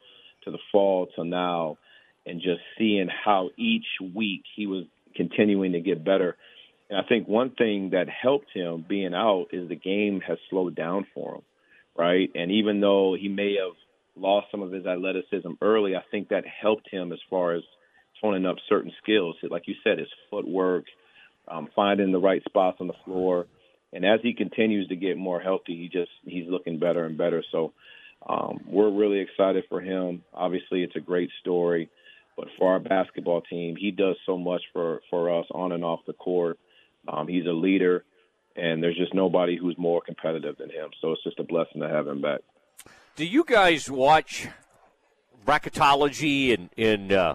to 0.45 0.51
the 0.51 0.59
fall 0.73 1.09
to 1.17 1.25
now, 1.25 1.77
and 2.25 2.41
just 2.41 2.61
seeing 2.79 3.09
how 3.09 3.51
each 3.59 3.85
week 4.15 4.45
he 4.57 4.67
was 4.67 4.87
continuing 5.15 5.73
to 5.73 5.81
get 5.81 6.03
better. 6.03 6.37
And 6.89 6.99
I 6.99 7.03
think 7.07 7.29
one 7.29 7.51
thing 7.51 7.91
that 7.91 8.07
helped 8.09 8.49
him 8.55 8.87
being 8.89 9.15
out 9.15 9.49
is 9.53 9.69
the 9.69 9.77
game 9.77 10.23
has 10.27 10.39
slowed 10.49 10.75
down 10.75 11.07
for 11.13 11.37
him, 11.37 11.43
right? 11.95 12.31
And 12.35 12.51
even 12.51 12.81
though 12.81 13.15
he 13.21 13.29
may 13.29 13.57
have 13.63 13.77
lost 14.17 14.49
some 14.51 14.63
of 14.63 14.73
his 14.73 14.87
athleticism 14.87 15.53
early, 15.61 15.97
I 15.97 16.03
think 16.11 16.29
that 16.29 16.45
helped 16.47 16.89
him 16.91 17.13
as 17.13 17.19
far 17.29 17.55
as 17.55 17.63
toning 18.21 18.47
up 18.47 18.57
certain 18.69 18.93
skills. 19.03 19.37
Like 19.43 19.67
you 19.67 19.75
said, 19.83 19.99
his 19.99 20.09
footwork, 20.31 20.85
um, 21.49 21.69
finding 21.75 22.13
the 22.13 22.21
right 22.21 22.43
spots 22.45 22.79
on 22.81 22.87
the 22.87 22.95
floor. 23.05 23.47
And 23.93 24.05
as 24.05 24.21
he 24.23 24.35
continues 24.35 24.89
to 24.89 24.97
get 24.97 25.17
more 25.17 25.41
healthy, 25.41 25.77
he 25.77 25.89
just 25.89 26.11
he's 26.25 26.49
looking 26.49 26.79
better 26.79 27.05
and 27.05 27.17
better. 27.17 27.45
So 27.53 27.73
um, 28.29 28.61
we're 28.67 28.91
really 28.91 29.21
excited 29.21 29.65
for 29.69 29.81
him. 29.81 30.23
Obviously, 30.33 30.83
it's 30.83 30.97
a 30.97 31.01
great 31.01 31.31
story. 31.41 31.91
But 32.37 32.49
for 32.59 32.73
our 32.73 32.81
basketball 32.81 33.43
team, 33.43 33.77
he 33.77 33.91
does 33.93 34.17
so 34.27 34.37
much 34.37 34.63
for, 34.73 35.01
for 35.11 35.39
us 35.39 35.47
on 35.53 35.71
and 35.73 35.85
off 35.85 36.01
the 36.07 36.15
court. 36.15 36.59
Um, 37.07 37.29
he's 37.29 37.47
a 37.47 37.53
leader, 37.53 38.05
and 38.57 38.83
there's 38.83 38.97
just 38.97 39.15
nobody 39.15 39.57
who's 39.57 39.77
more 39.79 40.01
competitive 40.01 40.57
than 40.59 40.71
him. 40.71 40.91
So 41.01 41.13
it's 41.13 41.23
just 41.23 41.39
a 41.39 41.45
blessing 41.45 41.81
to 41.81 41.89
have 41.89 42.09
him 42.09 42.21
back. 42.21 42.41
Do 43.17 43.25
you 43.25 43.45
guys 43.45 43.91
watch 43.91 44.49
bracketology 45.47 46.53
and, 46.53 46.71
and 46.77 47.13
uh, 47.13 47.35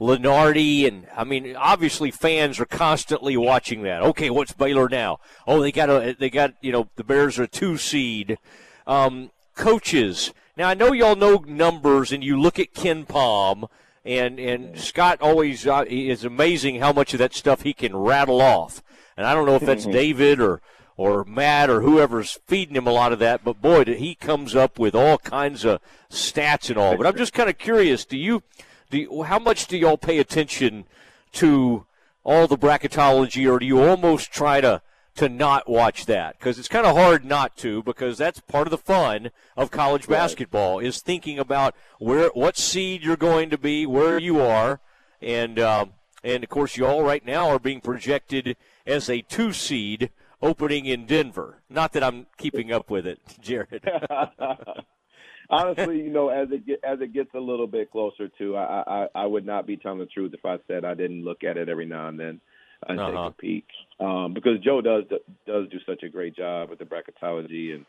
Lunardi? 0.00 0.86
And 0.88 1.06
I 1.16 1.24
mean, 1.24 1.54
obviously, 1.56 2.10
fans 2.10 2.58
are 2.58 2.66
constantly 2.66 3.36
watching 3.36 3.82
that. 3.82 4.02
Okay, 4.02 4.30
what's 4.30 4.52
Baylor 4.52 4.88
now? 4.88 5.20
Oh, 5.46 5.60
they 5.60 5.72
got 5.72 5.90
a, 5.90 6.16
they 6.18 6.30
got 6.30 6.54
you 6.60 6.72
know 6.72 6.88
the 6.96 7.04
Bears 7.04 7.38
are 7.38 7.44
a 7.44 7.48
two 7.48 7.76
seed. 7.76 8.38
Um, 8.86 9.30
coaches. 9.54 10.32
Now 10.56 10.68
I 10.68 10.74
know 10.74 10.92
y'all 10.92 11.16
know 11.16 11.44
numbers, 11.46 12.12
and 12.12 12.24
you 12.24 12.40
look 12.40 12.58
at 12.58 12.74
KenPom 12.74 13.68
and 14.04 14.38
and 14.38 14.78
Scott 14.78 15.20
always 15.20 15.66
uh, 15.66 15.84
is 15.86 16.24
amazing 16.24 16.80
how 16.80 16.92
much 16.92 17.12
of 17.12 17.18
that 17.18 17.34
stuff 17.34 17.62
he 17.62 17.72
can 17.72 17.96
rattle 17.96 18.40
off. 18.40 18.82
And 19.16 19.26
I 19.26 19.34
don't 19.34 19.46
know 19.46 19.56
if 19.56 19.62
that's. 19.62 19.86
David 19.92 20.40
or 20.40 20.60
or 21.02 21.24
Matt 21.24 21.68
or 21.68 21.80
whoever's 21.80 22.38
feeding 22.46 22.76
him 22.76 22.86
a 22.86 22.92
lot 22.92 23.12
of 23.12 23.18
that, 23.18 23.42
but 23.42 23.60
boy, 23.60 23.84
he 23.84 24.14
comes 24.14 24.54
up 24.54 24.78
with 24.78 24.94
all 24.94 25.18
kinds 25.18 25.64
of 25.64 25.80
stats 26.08 26.68
and 26.68 26.78
all. 26.78 26.96
But 26.96 27.08
I'm 27.08 27.16
just 27.16 27.32
kind 27.32 27.50
of 27.50 27.58
curious. 27.58 28.04
Do 28.04 28.16
you 28.16 28.44
do 28.88 28.98
you, 28.98 29.22
how 29.24 29.40
much 29.40 29.66
do 29.66 29.76
y'all 29.76 29.96
pay 29.96 30.20
attention 30.20 30.84
to 31.32 31.86
all 32.22 32.46
the 32.46 32.56
bracketology, 32.56 33.50
or 33.50 33.58
do 33.58 33.66
you 33.66 33.82
almost 33.82 34.30
try 34.30 34.60
to 34.60 34.80
to 35.16 35.28
not 35.28 35.68
watch 35.68 36.06
that 36.06 36.38
because 36.38 36.56
it's 36.56 36.68
kind 36.68 36.86
of 36.86 36.96
hard 36.96 37.24
not 37.24 37.56
to 37.56 37.82
because 37.82 38.16
that's 38.16 38.38
part 38.38 38.68
of 38.68 38.70
the 38.70 38.78
fun 38.78 39.32
of 39.56 39.72
college 39.72 40.06
basketball 40.06 40.78
is 40.78 41.02
thinking 41.02 41.36
about 41.36 41.74
where 41.98 42.28
what 42.28 42.56
seed 42.56 43.02
you're 43.02 43.16
going 43.16 43.50
to 43.50 43.58
be, 43.58 43.86
where 43.86 44.18
you 44.18 44.40
are, 44.40 44.78
and 45.20 45.58
um, 45.58 45.94
and 46.22 46.44
of 46.44 46.48
course 46.48 46.76
you 46.76 46.86
all 46.86 47.02
right 47.02 47.26
now 47.26 47.48
are 47.48 47.58
being 47.58 47.80
projected 47.80 48.56
as 48.86 49.10
a 49.10 49.22
two 49.22 49.52
seed 49.52 50.10
opening 50.42 50.86
in 50.86 51.06
Denver. 51.06 51.62
Not 51.70 51.92
that 51.92 52.02
I'm 52.02 52.26
keeping 52.36 52.72
up 52.72 52.90
with 52.90 53.06
it, 53.06 53.20
Jared. 53.40 53.88
Honestly, 55.50 55.98
you 55.98 56.10
know, 56.10 56.28
as 56.30 56.48
it 56.50 56.66
get, 56.66 56.80
as 56.82 57.00
it 57.00 57.12
gets 57.12 57.34
a 57.34 57.38
little 57.38 57.66
bit 57.66 57.90
closer 57.90 58.28
to, 58.38 58.56
I, 58.56 58.84
I 58.86 59.06
I 59.14 59.26
would 59.26 59.44
not 59.44 59.66
be 59.66 59.76
telling 59.76 59.98
the 59.98 60.06
truth 60.06 60.32
if 60.34 60.44
I 60.44 60.58
said 60.66 60.84
I 60.84 60.94
didn't 60.94 61.24
look 61.24 61.44
at 61.44 61.56
it 61.56 61.68
every 61.68 61.86
now 61.86 62.08
and 62.08 62.18
then 62.18 62.40
and 62.88 62.98
uh-huh. 62.98 63.10
take 63.10 63.18
a 63.18 63.30
peek, 63.32 63.66
um, 64.00 64.32
because 64.34 64.60
Joe 64.60 64.80
does 64.80 65.04
does 65.46 65.68
do 65.68 65.78
such 65.86 66.02
a 66.02 66.08
great 66.08 66.36
job 66.36 66.70
with 66.70 66.78
the 66.78 66.86
bracketology 66.86 67.74
and 67.74 67.84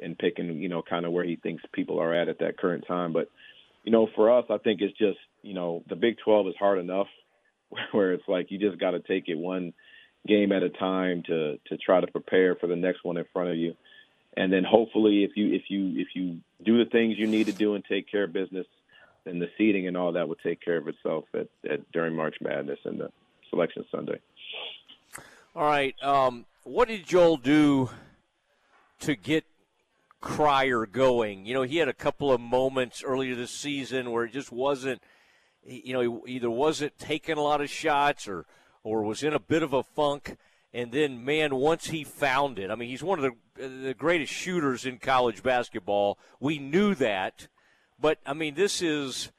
and 0.00 0.18
picking, 0.18 0.62
you 0.62 0.68
know, 0.68 0.82
kind 0.82 1.04
of 1.04 1.12
where 1.12 1.24
he 1.24 1.36
thinks 1.36 1.62
people 1.72 2.00
are 2.00 2.14
at 2.14 2.28
at 2.28 2.38
that 2.38 2.56
current 2.56 2.84
time. 2.86 3.12
But 3.12 3.28
you 3.84 3.92
know, 3.92 4.08
for 4.14 4.36
us, 4.36 4.44
I 4.48 4.58
think 4.58 4.80
it's 4.80 4.96
just, 4.96 5.18
you 5.42 5.54
know, 5.54 5.82
the 5.88 5.96
Big 5.96 6.16
12 6.24 6.48
is 6.48 6.54
hard 6.58 6.78
enough 6.78 7.08
where 7.92 8.12
it's 8.12 8.28
like 8.28 8.50
you 8.50 8.58
just 8.58 8.80
got 8.80 8.92
to 8.92 9.00
take 9.00 9.28
it 9.28 9.36
one 9.36 9.72
game 10.26 10.52
at 10.52 10.62
a 10.62 10.70
time 10.70 11.22
to 11.26 11.58
to 11.66 11.76
try 11.76 12.00
to 12.00 12.06
prepare 12.06 12.54
for 12.54 12.66
the 12.66 12.76
next 12.76 13.04
one 13.04 13.16
in 13.16 13.24
front 13.32 13.50
of 13.50 13.56
you. 13.56 13.74
And 14.36 14.52
then 14.52 14.64
hopefully 14.64 15.24
if 15.24 15.32
you 15.36 15.52
if 15.52 15.62
you 15.68 16.00
if 16.00 16.08
you 16.14 16.38
do 16.64 16.82
the 16.82 16.90
things 16.90 17.18
you 17.18 17.26
need 17.26 17.46
to 17.46 17.52
do 17.52 17.74
and 17.74 17.84
take 17.84 18.10
care 18.10 18.24
of 18.24 18.32
business, 18.32 18.66
then 19.24 19.38
the 19.38 19.50
seeding 19.58 19.86
and 19.86 19.96
all 19.96 20.12
that 20.12 20.28
will 20.28 20.36
take 20.36 20.60
care 20.60 20.76
of 20.76 20.88
itself 20.88 21.24
at, 21.34 21.48
at 21.68 21.90
during 21.92 22.14
March 22.14 22.36
Madness 22.40 22.78
and 22.84 23.00
the 23.00 23.10
selection 23.50 23.84
Sunday. 23.90 24.20
All 25.54 25.64
right. 25.64 25.94
Um, 26.02 26.46
what 26.62 26.88
did 26.88 27.06
Joel 27.06 27.36
do 27.36 27.90
to 29.00 29.14
get 29.16 29.44
Cryer 30.20 30.86
going? 30.86 31.44
You 31.44 31.54
know, 31.54 31.62
he 31.62 31.76
had 31.76 31.88
a 31.88 31.92
couple 31.92 32.32
of 32.32 32.40
moments 32.40 33.02
earlier 33.04 33.34
this 33.34 33.50
season 33.50 34.12
where 34.12 34.24
it 34.24 34.32
just 34.32 34.50
wasn't, 34.50 35.02
you 35.64 35.92
know, 35.92 36.22
he 36.24 36.36
either 36.36 36.48
wasn't 36.48 36.96
taking 36.98 37.36
a 37.36 37.42
lot 37.42 37.60
of 37.60 37.68
shots 37.68 38.28
or– 38.28 38.46
or 38.84 39.02
was 39.02 39.22
in 39.22 39.32
a 39.32 39.38
bit 39.38 39.62
of 39.62 39.72
a 39.72 39.82
funk. 39.82 40.36
And 40.74 40.90
then, 40.90 41.24
man, 41.24 41.54
once 41.54 41.88
he 41.88 42.02
found 42.02 42.58
it, 42.58 42.70
I 42.70 42.74
mean, 42.74 42.88
he's 42.88 43.02
one 43.02 43.18
of 43.18 43.30
the, 43.56 43.68
the 43.68 43.94
greatest 43.94 44.32
shooters 44.32 44.86
in 44.86 44.98
college 44.98 45.42
basketball. 45.42 46.18
We 46.40 46.58
knew 46.58 46.94
that. 46.94 47.48
But, 48.00 48.18
I 48.26 48.32
mean, 48.32 48.54
this 48.54 48.82
is. 48.82 49.30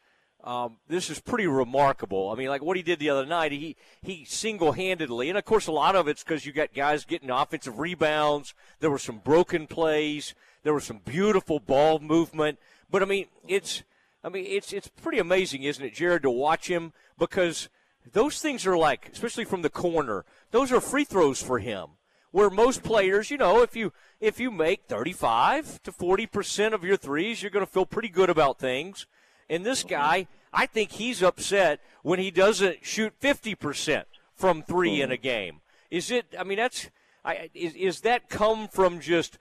Um, 0.45 0.75
this 0.89 1.09
is 1.09 1.21
pretty 1.21 1.47
remarkable. 1.47 2.29
I 2.29 2.35
mean, 2.35 2.49
like 2.49 2.61
what 2.61 2.75
he 2.75 2.83
did 2.83 2.99
the 2.99 3.09
other 3.09 3.25
night, 3.25 3.53
he 3.53 3.77
he 4.01 4.25
single-handedly, 4.25 5.29
and 5.29 5.37
of 5.37 5.45
course, 5.45 5.67
a 5.67 5.71
lot 5.71 5.95
of 5.95 6.09
it's 6.09 6.21
because 6.21 6.45
you 6.45 6.51
got 6.51 6.73
guys 6.73 7.05
getting 7.05 7.29
offensive 7.29 7.79
rebounds. 7.79 8.53
There 8.81 8.91
were 8.91 8.99
some 8.99 9.19
broken 9.19 9.67
plays. 9.67 10.35
There 10.63 10.73
was 10.73 10.83
some 10.83 10.99
beautiful 11.05 11.61
ball 11.61 11.99
movement. 11.99 12.59
But 12.91 13.01
I 13.01 13.05
mean, 13.05 13.27
it's 13.47 13.83
I 14.21 14.27
mean, 14.27 14.45
it's 14.45 14.73
it's 14.73 14.89
pretty 14.89 15.19
amazing, 15.19 15.63
isn't 15.63 15.83
it, 15.83 15.93
Jared, 15.93 16.23
to 16.23 16.29
watch 16.29 16.67
him 16.67 16.91
because 17.17 17.69
those 18.11 18.39
things 18.39 18.65
are 18.67 18.77
like, 18.77 19.09
especially 19.11 19.45
from 19.45 19.61
the 19.61 19.69
corner, 19.69 20.25
those 20.51 20.71
are 20.71 20.81
free 20.81 21.03
throws 21.05 21.41
for 21.41 21.59
him. 21.59 21.91
Where 22.31 22.49
most 22.49 22.83
players, 22.83 23.29
you 23.29 23.37
know, 23.37 23.61
if 23.61 23.75
you 23.75 23.93
if 24.19 24.39
you 24.39 24.49
make 24.49 24.85
35 24.87 25.83
to 25.83 25.91
40 25.91 26.25
percent 26.25 26.73
of 26.73 26.83
your 26.83 26.97
threes, 26.97 27.41
you're 27.41 27.51
going 27.51 27.65
to 27.65 27.71
feel 27.71 27.85
pretty 27.85 28.09
good 28.09 28.29
about 28.29 28.57
things. 28.57 29.05
And 29.49 29.63
this 29.63 29.81
mm-hmm. 29.81 29.89
guy, 29.89 30.27
I 30.51 30.65
think 30.65 30.93
he's 30.93 31.21
upset 31.21 31.79
when 32.01 32.19
he 32.19 32.31
doesn't 32.31 32.83
shoot 32.83 33.13
50 33.19 33.53
percent 33.55 34.07
from 34.35 34.63
three 34.63 34.99
in 34.99 35.11
a 35.11 35.13
mm-hmm. 35.13 35.21
game. 35.21 35.61
Is 35.91 36.09
it? 36.09 36.25
I 36.37 36.43
mean, 36.43 36.57
that's. 36.57 36.89
I, 37.23 37.51
is, 37.53 37.75
is 37.75 38.01
that 38.01 38.29
come 38.29 38.67
from 38.67 38.99
just 38.99 39.37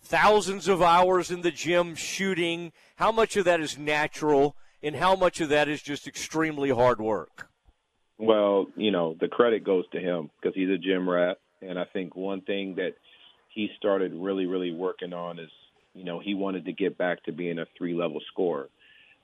thousands 0.00 0.68
of 0.68 0.80
hours 0.80 1.32
in 1.32 1.42
the 1.42 1.50
gym 1.50 1.96
shooting? 1.96 2.72
How 2.94 3.10
much 3.10 3.36
of 3.36 3.44
that 3.44 3.60
is 3.60 3.76
natural, 3.76 4.56
and 4.84 4.94
how 4.94 5.16
much 5.16 5.40
of 5.40 5.48
that 5.48 5.68
is 5.68 5.82
just 5.82 6.06
extremely 6.06 6.70
hard 6.70 7.00
work? 7.00 7.50
Well, 8.18 8.66
you 8.76 8.90
know, 8.90 9.16
the 9.20 9.28
credit 9.28 9.64
goes 9.64 9.84
to 9.92 10.00
him 10.00 10.30
because 10.40 10.54
he's 10.54 10.70
a 10.70 10.78
gym 10.78 11.08
rat, 11.08 11.38
and 11.60 11.78
I 11.78 11.84
think 11.84 12.16
one 12.16 12.40
thing 12.40 12.76
that 12.76 12.94
he 13.48 13.70
started 13.76 14.12
really, 14.14 14.46
really 14.46 14.72
working 14.72 15.12
on 15.12 15.38
is, 15.38 15.50
you 15.94 16.04
know, 16.04 16.18
he 16.18 16.34
wanted 16.34 16.66
to 16.66 16.72
get 16.72 16.96
back 16.96 17.24
to 17.24 17.32
being 17.32 17.58
a 17.58 17.66
three-level 17.76 18.20
scorer. 18.32 18.68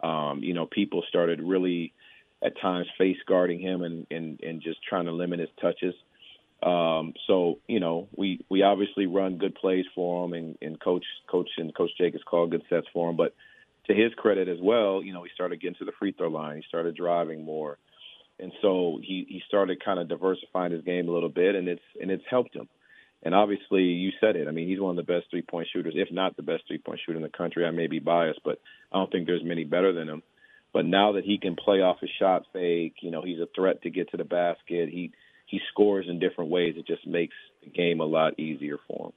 Um, 0.02 0.40
you 0.42 0.52
know, 0.52 0.66
people 0.66 1.04
started 1.08 1.40
really 1.40 1.92
at 2.42 2.60
times 2.60 2.86
face 2.98 3.18
guarding 3.26 3.60
him 3.60 3.82
and, 3.82 4.06
and 4.10 4.40
and 4.40 4.60
just 4.62 4.82
trying 4.82 5.04
to 5.04 5.12
limit 5.12 5.38
his 5.38 5.48
touches. 5.60 5.94
Um, 6.62 7.14
so 7.26 7.58
you 7.68 7.80
know, 7.80 8.08
we 8.16 8.44
we 8.48 8.62
obviously 8.62 9.06
run 9.06 9.38
good 9.38 9.54
plays 9.54 9.84
for 9.94 10.24
him, 10.24 10.32
and, 10.32 10.58
and 10.60 10.80
coach 10.80 11.04
coach 11.30 11.48
and 11.56 11.74
coach 11.74 11.90
Jacobs 11.98 12.24
called 12.24 12.50
good 12.50 12.64
sets 12.68 12.86
for 12.92 13.10
him. 13.10 13.16
But 13.16 13.34
to 13.86 13.94
his 13.94 14.12
credit 14.14 14.48
as 14.48 14.58
well, 14.60 15.02
you 15.02 15.12
know, 15.12 15.22
he 15.22 15.30
started 15.34 15.60
getting 15.60 15.76
to 15.76 15.84
the 15.84 15.92
free 15.98 16.12
throw 16.12 16.28
line. 16.28 16.56
He 16.56 16.64
started 16.68 16.96
driving 16.96 17.44
more 17.44 17.78
and 18.42 18.52
so 18.60 18.98
he 19.00 19.24
he 19.28 19.40
started 19.46 19.82
kind 19.82 20.00
of 20.00 20.08
diversifying 20.08 20.72
his 20.72 20.82
game 20.82 21.08
a 21.08 21.12
little 21.12 21.28
bit, 21.28 21.54
and 21.54 21.68
it's 21.68 21.82
and 22.00 22.10
it's 22.10 22.24
helped 22.28 22.54
him. 22.54 22.68
And 23.22 23.36
obviously, 23.36 23.82
you 23.84 24.10
said 24.20 24.34
it. 24.34 24.48
I 24.48 24.50
mean, 24.50 24.68
he's 24.68 24.80
one 24.80 24.98
of 24.98 25.06
the 25.06 25.12
best 25.12 25.30
three 25.30 25.42
point 25.42 25.68
shooters, 25.72 25.94
if 25.96 26.08
not 26.10 26.36
the 26.36 26.42
best 26.42 26.64
three 26.66 26.78
point 26.78 27.00
shooter 27.06 27.16
in 27.16 27.22
the 27.22 27.28
country. 27.28 27.64
I 27.64 27.70
may 27.70 27.86
be 27.86 28.00
biased, 28.00 28.40
but 28.44 28.58
I 28.92 28.98
don't 28.98 29.10
think 29.12 29.26
there's 29.26 29.44
many 29.44 29.64
better 29.64 29.92
than 29.92 30.08
him. 30.08 30.22
But 30.72 30.86
now 30.86 31.12
that 31.12 31.24
he 31.24 31.38
can 31.38 31.54
play 31.54 31.82
off 31.82 32.00
his 32.00 32.10
shot 32.18 32.44
fake, 32.52 32.96
you 33.00 33.10
know, 33.12 33.22
he's 33.22 33.38
a 33.38 33.48
threat 33.54 33.82
to 33.82 33.90
get 33.90 34.10
to 34.10 34.16
the 34.16 34.24
basket. 34.24 34.88
He 34.88 35.12
he 35.46 35.60
scores 35.70 36.06
in 36.08 36.18
different 36.18 36.50
ways. 36.50 36.74
It 36.76 36.86
just 36.86 37.06
makes 37.06 37.34
the 37.62 37.70
game 37.70 38.00
a 38.00 38.04
lot 38.04 38.40
easier 38.40 38.78
for 38.88 39.06
him. 39.06 39.12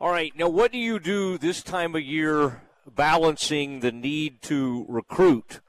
All 0.00 0.10
right. 0.10 0.32
Now, 0.34 0.48
what 0.48 0.72
do 0.72 0.78
you 0.78 0.98
do 0.98 1.36
this 1.36 1.62
time 1.62 1.94
of 1.94 2.02
year 2.02 2.62
balancing 2.86 3.80
the 3.80 3.92
need 3.92 4.40
to 4.42 4.86
recruit 4.88 5.60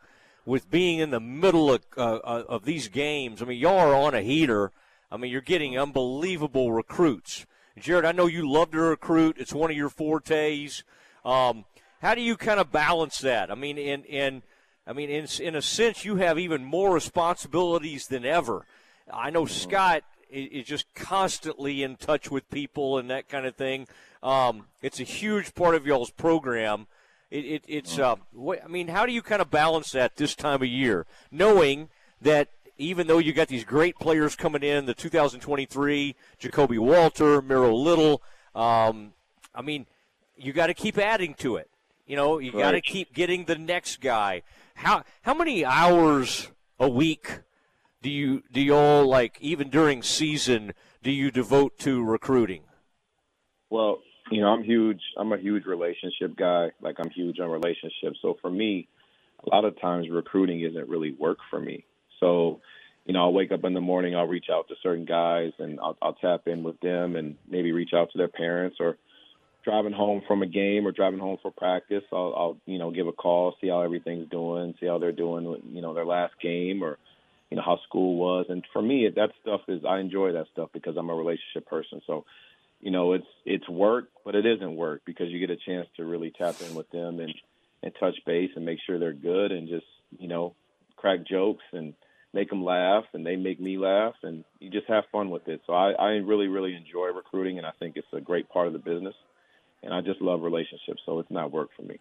with 0.50 0.72
being 0.72 0.98
in 0.98 1.12
the 1.12 1.20
middle 1.20 1.72
of, 1.72 1.86
uh, 1.96 2.16
uh, 2.16 2.44
of 2.50 2.66
these 2.66 2.88
games. 2.88 3.40
I 3.40 3.46
mean, 3.46 3.60
y'all 3.60 3.78
are 3.78 3.94
on 3.94 4.16
a 4.16 4.22
heater. 4.22 4.72
I 5.12 5.18
mean, 5.18 5.32
you're 5.32 5.42
getting 5.42 5.78
unbelievable 5.78 6.72
recruits. 6.72 7.46
Jared, 7.78 8.04
I 8.04 8.14
know 8.14 8.26
you 8.26 8.50
love 8.50 8.72
to 8.72 8.80
recruit. 8.80 9.36
It's 9.38 9.54
one 9.54 9.70
of 9.70 9.78
your 9.78 9.90
fortes. 9.90 10.84
Um, 11.24 11.66
how 12.02 12.16
do 12.16 12.22
you 12.22 12.36
kind 12.36 12.60
of 12.60 12.72
balance 12.72 13.20
that? 13.20 13.52
I 13.52 13.56
mean, 13.56 13.78
in 13.78 14.04
in 14.06 14.42
I 14.88 14.94
mean, 14.94 15.12
in 15.12 15.28
in 15.40 15.56
a 15.56 15.62
sense, 15.62 16.04
you 16.04 16.16
have 16.16 16.40
even 16.40 16.64
more 16.64 16.96
responsibilities 16.96 18.08
than 18.08 18.26
ever. 18.26 18.66
I 19.14 19.30
know 19.30 19.46
Scott 19.46 20.04
is 20.32 20.66
just 20.66 20.94
constantly 20.96 21.84
in 21.84 21.96
touch 21.96 22.32
with 22.32 22.50
people 22.50 22.98
and 22.98 23.10
that 23.12 23.30
kind 23.30 23.46
of 23.46 23.56
thing. 23.56 23.88
Um, 24.24 24.66
it's 24.82 25.00
a 25.00 25.04
huge 25.04 25.54
part 25.54 25.76
of 25.76 25.86
y'all's 25.86 26.12
program. 26.12 26.88
It, 27.32 27.46
it, 27.46 27.64
it's, 27.68 28.00
uh, 28.00 28.16
I 28.16 28.68
mean, 28.68 28.88
how 28.88 29.06
do 29.06 29.12
you 29.12 29.22
kind 29.22 29.42
of 29.42 29.52
balance 29.52 29.92
that 29.92 30.16
this 30.16 30.36
time 30.36 30.62
of 30.62 30.68
year, 30.68 31.06
knowing 31.32 31.90
that 32.22 32.50
even 32.78 33.08
though 33.08 33.20
you 33.20 33.34
got 33.34 33.50
these 33.50 33.64
great 33.64 34.00
players 34.00 34.36
coming 34.36 34.64
in, 34.64 34.86
the 34.86 34.94
2023 34.94 36.16
Ja'Kobe 36.42 36.80
Walter, 36.80 37.42
Miro 37.42 37.76
Little, 37.76 38.24
um, 38.56 39.14
I 39.54 39.62
mean, 39.62 39.86
you 40.38 40.54
got 40.54 40.68
to 40.68 40.74
keep 40.74 40.98
adding 40.98 41.36
to 41.36 41.58
it. 41.58 41.70
You 42.08 42.16
know, 42.16 42.40
you 42.40 42.52
got 42.52 42.72
to 42.72 42.82
keep 42.82 43.14
getting 43.14 43.46
the 43.46 43.56
next 43.56 44.02
guy. 44.02 44.42
How 44.74 45.04
how 45.22 45.36
many 45.36 45.64
hours 45.64 46.50
a 46.80 46.90
week 46.90 47.42
do 48.02 48.10
you 48.10 48.42
do 48.52 48.62
you 48.62 48.76
all 48.76 49.06
like 49.06 49.38
even 49.42 49.70
during 49.70 50.02
season 50.02 50.74
do 51.04 51.12
you 51.12 51.30
devote 51.30 51.78
to 51.80 52.04
recruiting? 52.04 52.64
Well, 53.70 54.00
you 54.32 54.42
know, 54.42 54.48
I'm 54.48 54.64
huge. 54.64 55.02
I'm 55.18 55.32
a 55.32 55.38
huge 55.38 55.66
relationship 55.66 56.36
guy. 56.38 56.70
Like 56.82 56.98
I'm 57.00 57.10
huge 57.10 57.40
on 57.40 57.50
relationships. 57.50 58.20
So 58.22 58.38
for 58.42 58.50
me, 58.50 58.88
a 59.46 59.50
lot 59.50 59.66
of 59.66 59.80
times 59.80 60.08
recruiting 60.10 60.62
isn't 60.62 60.90
really 60.90 61.12
work 61.12 61.38
for 61.50 61.60
me. 61.60 61.86
So, 62.20 62.60
you 63.06 63.14
know, 63.14 63.22
I'll 63.22 63.34
wake 63.34 63.52
up 63.52 63.64
in 63.64 63.74
the 63.74 63.82
morning, 63.82 64.16
I'll 64.16 64.28
reach 64.28 64.48
out 64.52 64.68
to 64.68 64.76
certain 64.84 65.06
guys 65.06 65.52
and 65.58 65.80
I'll, 65.80 65.98
I'll 66.02 66.14
tap 66.14 66.48
in 66.48 66.64
with 66.64 66.80
them 66.82 67.16
and 67.16 67.36
maybe 67.50 67.72
reach 67.72 67.92
out 67.94 68.12
to 68.12 68.18
their 68.18 68.28
parents 68.28 68.78
or 68.80 68.98
driving 69.64 69.94
home 69.94 70.22
from 70.28 70.42
a 70.42 70.48
game 70.48 70.86
or 70.86 70.92
driving 70.92 71.20
home 71.20 71.38
for 71.42 71.52
practice. 71.52 72.04
I'll, 72.12 72.34
I'll 72.36 72.58
you 72.66 72.78
know, 72.78 72.92
give 72.92 73.08
a 73.08 73.12
call, 73.12 73.56
see 73.62 73.70
how 73.70 73.82
everything's 73.82 74.30
doing, 74.30 74.76
see 74.80 74.86
how 74.86 75.00
they're 75.00 75.12
doing, 75.12 75.46
with, 75.46 75.62
you 75.72 75.82
know, 75.82 75.94
their 75.94 76.06
last 76.06 76.34
game 76.42 76.84
or, 76.84 76.98
you 77.50 77.58
know, 77.58 77.64
how 77.66 77.80
school 77.88 78.16
was. 78.16 78.46
And 78.50 78.64
for 78.74 78.82
me, 78.82 79.10
that 79.16 79.32
stuff 79.42 79.62
is, 79.68 79.82
I 79.88 80.00
enjoy 80.00 80.34
that 80.34 80.48
stuff 80.52 80.70
because 80.74 80.96
I'm 80.98 81.10
a 81.10 81.16
relationship 81.16 81.68
person. 81.68 82.02
So, 82.06 82.26
you 82.82 82.92
know, 82.92 83.14
it's 83.14 83.28
it's 83.46 83.68
work, 83.68 84.10
but 84.24 84.36
it 84.36 84.46
isn't 84.46 84.76
work 84.76 85.02
because 85.06 85.30
you 85.30 85.40
get 85.40 85.50
a 85.50 85.58
chance 85.58 85.88
to 85.98 86.06
really 86.06 86.32
tap 86.38 86.56
in 86.62 86.76
with 86.76 86.90
them 86.92 87.20
and 87.20 87.34
and 87.84 87.94
touch 88.00 88.16
base 88.26 88.52
and 88.56 88.66
make 88.66 88.80
sure 88.86 89.00
they're 89.00 89.14
good 89.14 89.52
and 89.52 89.68
just 89.68 89.86
you 90.18 90.28
know 90.28 90.56
crack 90.96 91.20
jokes 91.28 91.64
and 91.72 91.94
make 92.34 92.50
them 92.50 92.64
laugh 92.64 93.06
and 93.14 93.26
they 93.26 93.36
make 93.36 93.60
me 93.60 93.78
laugh 93.78 94.14
and 94.24 94.44
you 94.60 94.70
just 94.70 94.88
have 94.88 95.04
fun 95.12 95.30
with 95.30 95.48
it. 95.48 95.62
So 95.66 95.74
I, 95.74 95.92
I 95.92 96.08
really 96.18 96.48
really 96.48 96.76
enjoy 96.76 97.08
recruiting 97.08 97.58
and 97.58 97.66
I 97.66 97.72
think 97.80 97.96
it's 97.96 98.08
a 98.14 98.22
great 98.22 98.50
part 98.50 98.68
of 98.68 98.74
the 98.74 98.80
business 98.80 99.16
and 99.84 99.94
I 99.94 100.02
just 100.02 100.22
love 100.22 100.42
relationships. 100.42 101.02
So 101.06 101.20
it's 101.20 101.32
not 101.32 101.52
work 101.52 101.70
for 101.76 101.84
me. 101.84 102.00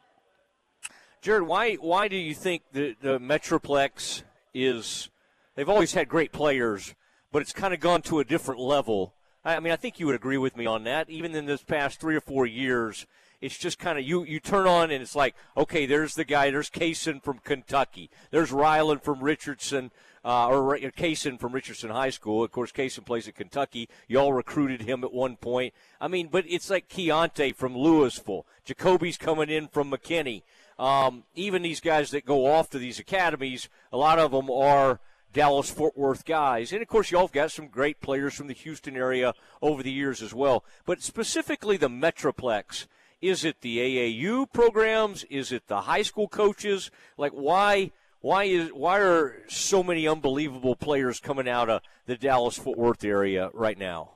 Jared, 1.20 1.44
why 1.44 1.74
why 1.74 2.08
do 2.08 2.16
you 2.16 2.34
think 2.34 2.62
the 2.72 2.94
the 3.00 3.18
Metroplex 3.18 4.22
is? 4.54 5.10
They've 5.56 5.68
always 5.68 5.92
had 5.92 6.08
great 6.08 6.30
players, 6.30 6.94
but 7.32 7.42
it's 7.42 7.52
kind 7.52 7.74
of 7.74 7.80
gone 7.80 8.02
to 8.02 8.20
a 8.20 8.24
different 8.24 8.60
level 8.60 9.14
I 9.44 9.60
mean, 9.60 9.72
I 9.72 9.76
think 9.76 9.98
you 9.98 10.06
would 10.06 10.14
agree 10.14 10.38
with 10.38 10.56
me 10.56 10.66
on 10.66 10.84
that. 10.84 11.08
Even 11.08 11.34
in 11.34 11.46
this 11.46 11.62
past 11.62 12.00
three 12.00 12.16
or 12.16 12.20
four 12.20 12.46
years, 12.46 13.06
it's 13.40 13.56
just 13.56 13.78
kind 13.78 13.98
of 13.98 14.04
you 14.04 14.24
you 14.24 14.40
turn 14.40 14.66
on 14.66 14.90
and 14.90 15.02
it's 15.02 15.14
like, 15.14 15.34
okay, 15.56 15.86
there's 15.86 16.14
the 16.14 16.24
guy. 16.24 16.50
There's 16.50 16.70
Cason 16.70 17.22
from 17.22 17.38
Kentucky. 17.38 18.10
There's 18.30 18.52
Ryland 18.52 19.02
from 19.02 19.20
Richardson. 19.20 19.90
uh, 20.24 20.48
or 20.48 20.76
Cason 20.78 21.38
from 21.38 21.52
Richardson 21.52 21.90
High 21.90 22.10
School. 22.10 22.44
Of 22.44 22.52
course, 22.52 22.72
Cason 22.72 23.06
plays 23.06 23.28
at 23.28 23.36
Kentucky. 23.36 23.88
Y'all 24.08 24.32
recruited 24.32 24.82
him 24.82 25.04
at 25.04 25.12
one 25.12 25.36
point. 25.36 25.72
I 26.00 26.08
mean, 26.08 26.28
but 26.30 26.44
it's 26.46 26.68
like 26.68 26.88
Keyonte 26.88 27.54
from 27.54 27.74
Lewisville. 27.74 28.44
Ja'Kobe's 28.66 29.16
coming 29.16 29.48
in 29.48 29.68
from 29.68 29.90
McKinney. 29.90 30.42
Um, 30.78 31.24
even 31.34 31.62
these 31.62 31.80
guys 31.80 32.10
that 32.10 32.24
go 32.24 32.46
off 32.46 32.70
to 32.70 32.78
these 32.78 32.98
academies, 32.98 33.68
a 33.92 33.96
lot 33.96 34.18
of 34.18 34.32
them 34.32 34.50
are 34.50 35.00
Dallas 35.32 35.70
Fort 35.70 35.96
Worth 35.96 36.24
guys. 36.24 36.72
And 36.72 36.82
of 36.82 36.88
course, 36.88 37.10
y'all 37.10 37.22
have 37.22 37.32
got 37.32 37.52
some 37.52 37.68
great 37.68 38.00
players 38.00 38.34
from 38.34 38.46
the 38.46 38.54
Houston 38.54 38.96
area 38.96 39.34
over 39.60 39.82
the 39.82 39.92
years 39.92 40.22
as 40.22 40.34
well. 40.34 40.64
But 40.86 41.02
specifically 41.02 41.76
the 41.76 41.88
Metroplex, 41.88 42.86
is 43.20 43.44
it 43.44 43.60
the 43.60 43.78
AAU 43.78 44.50
programs? 44.52 45.24
Is 45.24 45.52
it 45.52 45.66
the 45.66 45.82
high 45.82 46.02
school 46.02 46.28
coaches? 46.28 46.90
Like, 47.16 47.32
why? 47.32 47.92
Why 48.20 48.44
is 48.44 48.70
why 48.72 48.98
are 48.98 49.42
so 49.46 49.84
many 49.84 50.08
unbelievable 50.08 50.74
players 50.74 51.20
coming 51.20 51.48
out 51.48 51.70
of 51.70 51.82
the 52.06 52.16
Dallas 52.16 52.58
Fort 52.58 52.76
Worth 52.76 53.04
area 53.04 53.50
right 53.54 53.78
now? 53.78 54.10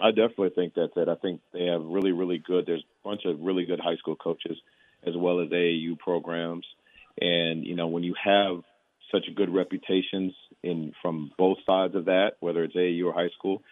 I 0.00 0.10
definitely 0.10 0.50
think 0.50 0.74
that's 0.74 0.92
it. 0.96 1.08
I 1.08 1.16
think 1.16 1.40
they 1.52 1.66
have 1.66 1.82
really, 1.82 2.12
really 2.12 2.38
good. 2.38 2.66
There's 2.66 2.82
a 2.82 3.08
bunch 3.08 3.22
of 3.24 3.40
really 3.40 3.64
good 3.64 3.80
high 3.80 3.96
school 3.96 4.16
coaches, 4.16 4.56
as 5.06 5.14
well 5.16 5.40
as 5.40 5.48
AAU 5.48 5.98
programs. 5.98 6.66
And 7.20 7.64
you 7.64 7.74
know, 7.74 7.88
when 7.88 8.04
you 8.04 8.14
have 8.22 8.62
such 9.12 9.24
good 9.34 9.52
reputations 9.52 10.34
in 10.62 10.92
from 11.02 11.30
both 11.38 11.58
sides 11.66 11.94
of 11.94 12.06
that, 12.06 12.32
whether 12.40 12.64
it's 12.64 12.74
AAU 12.74 13.06
or 13.06 13.12
high 13.12 13.30
school, 13.38 13.62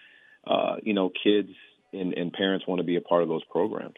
uh, 0.46 0.76
you 0.82 0.94
know, 0.94 1.10
kids 1.22 1.50
and, 1.92 2.12
and 2.14 2.32
parents 2.32 2.66
want 2.66 2.78
to 2.78 2.84
be 2.84 2.96
a 2.96 3.00
part 3.00 3.22
of 3.22 3.28
those 3.28 3.44
programs. 3.50 3.96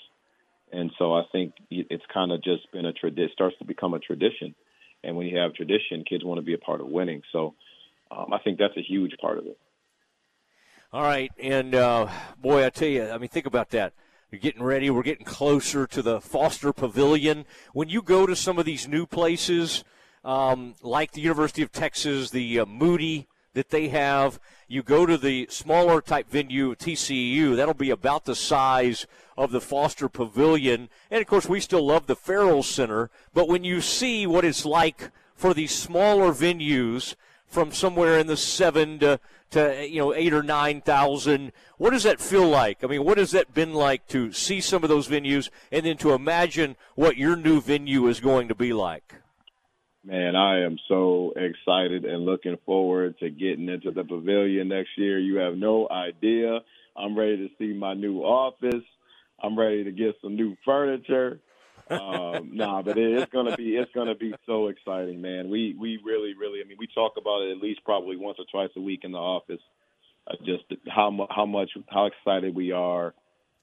And 0.72 0.90
so 0.98 1.14
I 1.14 1.22
think 1.30 1.54
it's 1.70 2.04
kind 2.12 2.32
of 2.32 2.42
just 2.42 2.70
been 2.72 2.86
a 2.86 2.92
tradition, 2.92 3.30
starts 3.32 3.56
to 3.58 3.64
become 3.64 3.94
a 3.94 3.98
tradition 3.98 4.54
and 5.06 5.16
when 5.16 5.26
you 5.26 5.38
have 5.38 5.54
tradition, 5.54 6.04
kids 6.08 6.24
want 6.24 6.38
to 6.38 6.44
be 6.44 6.54
a 6.54 6.58
part 6.58 6.80
of 6.80 6.88
winning. 6.88 7.22
So 7.32 7.54
um, 8.10 8.32
I 8.32 8.38
think 8.38 8.58
that's 8.58 8.76
a 8.76 8.82
huge 8.82 9.12
part 9.20 9.38
of 9.38 9.46
it. 9.46 9.58
All 10.92 11.02
right, 11.02 11.30
and 11.38 11.74
uh, 11.74 12.08
boy, 12.38 12.64
I 12.64 12.70
tell 12.70 12.88
you, 12.88 13.08
I 13.08 13.18
mean, 13.18 13.28
think 13.28 13.46
about 13.46 13.70
that. 13.70 13.92
You're 14.30 14.40
getting 14.40 14.62
ready. 14.62 14.90
We're 14.90 15.02
getting 15.02 15.24
closer 15.24 15.86
to 15.86 16.02
the 16.02 16.20
Foster 16.20 16.72
Pavilion. 16.72 17.44
When 17.72 17.88
you 17.88 18.02
go 18.02 18.26
to 18.26 18.34
some 18.34 18.58
of 18.58 18.64
these 18.64 18.88
new 18.88 19.06
places, 19.06 19.84
um, 20.26 20.74
like 20.82 21.12
the 21.12 21.20
University 21.20 21.62
of 21.62 21.70
Texas, 21.70 22.30
the 22.30 22.60
uh, 22.60 22.66
Moody 22.66 23.28
that 23.54 23.70
they 23.70 23.88
have, 23.88 24.40
you 24.68 24.82
go 24.82 25.06
to 25.06 25.16
the 25.16 25.46
smaller 25.48 26.02
type 26.02 26.28
venue, 26.28 26.74
TCU. 26.74 27.54
That'll 27.54 27.74
be 27.74 27.90
about 27.90 28.24
the 28.24 28.34
size 28.34 29.06
of 29.38 29.52
the 29.52 29.60
Foster 29.60 30.08
Pavilion. 30.08 30.88
And 31.10 31.20
of 31.20 31.28
course, 31.28 31.48
we 31.48 31.60
still 31.60 31.86
love 31.86 32.06
the 32.06 32.16
Ferrell 32.16 32.64
Center. 32.64 33.08
But 33.32 33.48
when 33.48 33.62
you 33.62 33.80
see 33.80 34.26
what 34.26 34.44
it's 34.44 34.66
like 34.66 35.10
for 35.36 35.54
these 35.54 35.72
smaller 35.72 36.32
venues 36.32 37.14
from 37.46 37.70
somewhere 37.70 38.18
in 38.18 38.26
the 38.26 38.36
seven 38.36 38.98
to, 38.98 39.20
to 39.52 39.86
you 39.88 40.00
know 40.00 40.12
eight 40.12 40.34
or 40.34 40.42
nine 40.42 40.80
thousand, 40.80 41.52
what 41.78 41.90
does 41.90 42.02
that 42.02 42.20
feel 42.20 42.48
like? 42.48 42.82
I 42.82 42.88
mean, 42.88 43.04
what 43.04 43.18
has 43.18 43.30
that 43.30 43.54
been 43.54 43.74
like 43.74 44.08
to 44.08 44.32
see 44.32 44.60
some 44.60 44.82
of 44.82 44.88
those 44.88 45.06
venues 45.06 45.50
and 45.70 45.86
then 45.86 45.96
to 45.98 46.12
imagine 46.12 46.74
what 46.96 47.16
your 47.16 47.36
new 47.36 47.60
venue 47.60 48.08
is 48.08 48.18
going 48.18 48.48
to 48.48 48.54
be 48.56 48.72
like? 48.72 49.14
Man, 50.06 50.36
I 50.36 50.60
am 50.62 50.78
so 50.86 51.32
excited 51.34 52.04
and 52.04 52.24
looking 52.24 52.56
forward 52.64 53.18
to 53.18 53.28
getting 53.28 53.68
into 53.68 53.90
the 53.90 54.04
pavilion 54.04 54.68
next 54.68 54.90
year. 54.96 55.18
You 55.18 55.38
have 55.38 55.56
no 55.56 55.88
idea. 55.90 56.60
I'm 56.96 57.18
ready 57.18 57.36
to 57.38 57.48
see 57.58 57.76
my 57.76 57.94
new 57.94 58.20
office. 58.20 58.84
I'm 59.42 59.58
ready 59.58 59.82
to 59.82 59.90
get 59.90 60.14
some 60.22 60.36
new 60.36 60.56
furniture. 60.64 61.40
um, 61.90 62.50
nah, 62.54 62.82
but 62.82 62.96
it, 62.96 63.18
it's 63.18 63.32
gonna 63.32 63.56
be 63.56 63.76
it's 63.76 63.90
gonna 63.96 64.14
be 64.14 64.32
so 64.46 64.68
exciting, 64.68 65.20
man. 65.20 65.50
We 65.50 65.74
we 65.76 65.98
really 66.04 66.34
really 66.38 66.60
I 66.64 66.68
mean 66.68 66.78
we 66.78 66.86
talk 66.94 67.14
about 67.18 67.42
it 67.42 67.50
at 67.50 67.60
least 67.60 67.80
probably 67.84 68.16
once 68.16 68.38
or 68.38 68.44
twice 68.48 68.70
a 68.76 68.80
week 68.80 69.00
in 69.02 69.10
the 69.10 69.18
office. 69.18 69.60
Uh, 70.28 70.36
just 70.44 70.62
how 70.88 71.26
how 71.30 71.46
much 71.46 71.70
how 71.88 72.06
excited 72.06 72.54
we 72.54 72.70
are 72.70 73.12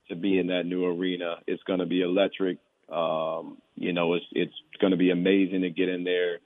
to 0.09 0.15
be 0.17 0.39
in 0.39 0.47
that 0.47 0.65
new 0.65 0.83
arena. 0.85 1.37
It's 1.48 1.63
gonna 1.63 1.85
be 1.85 2.01
electric. 2.01 2.57
Um, 2.94 3.58
you 3.75 3.94
know, 3.94 4.14
it's 4.14 4.25
it's 4.32 4.53
gonna 4.79 4.98
be 4.98 5.12
amazing 5.12 5.62
to 5.62 5.70
get 5.70 5.90
in 5.90 6.03
there. 6.03 6.40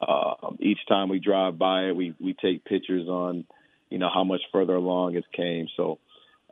Uh, 0.00 0.34
each 0.58 0.78
time 0.88 1.08
we 1.08 1.18
drive 1.18 1.58
by 1.58 1.88
it, 1.88 1.96
we 1.96 2.14
we 2.18 2.34
take 2.34 2.64
pictures 2.64 3.08
on, 3.08 3.44
you 3.90 3.98
know, 3.98 4.10
how 4.12 4.24
much 4.24 4.40
further 4.52 4.74
along 4.74 5.16
it's 5.16 5.26
came. 5.36 5.68
So 5.76 5.98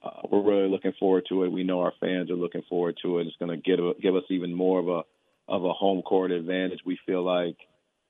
uh, 0.03 0.23
we're 0.31 0.43
really 0.43 0.69
looking 0.69 0.93
forward 0.99 1.27
to 1.29 1.45
it. 1.45 1.53
We 1.53 1.65
know 1.65 1.81
our 1.81 1.93
fans 2.01 2.31
are 2.31 2.37
looking 2.37 2.63
forward 2.69 2.99
to 3.03 3.19
it. 3.19 3.27
It's 3.27 3.37
going 3.39 3.51
to 3.51 3.57
give 3.57 4.01
give 4.01 4.15
us 4.15 4.25
even 4.31 4.55
more 4.55 4.79
of 4.79 4.89
a 4.89 5.03
of 5.49 5.65
a 5.65 5.73
home 5.73 6.03
court 6.03 6.31
advantage. 6.31 6.81
We 6.85 6.99
feel 7.07 7.25
like 7.25 7.57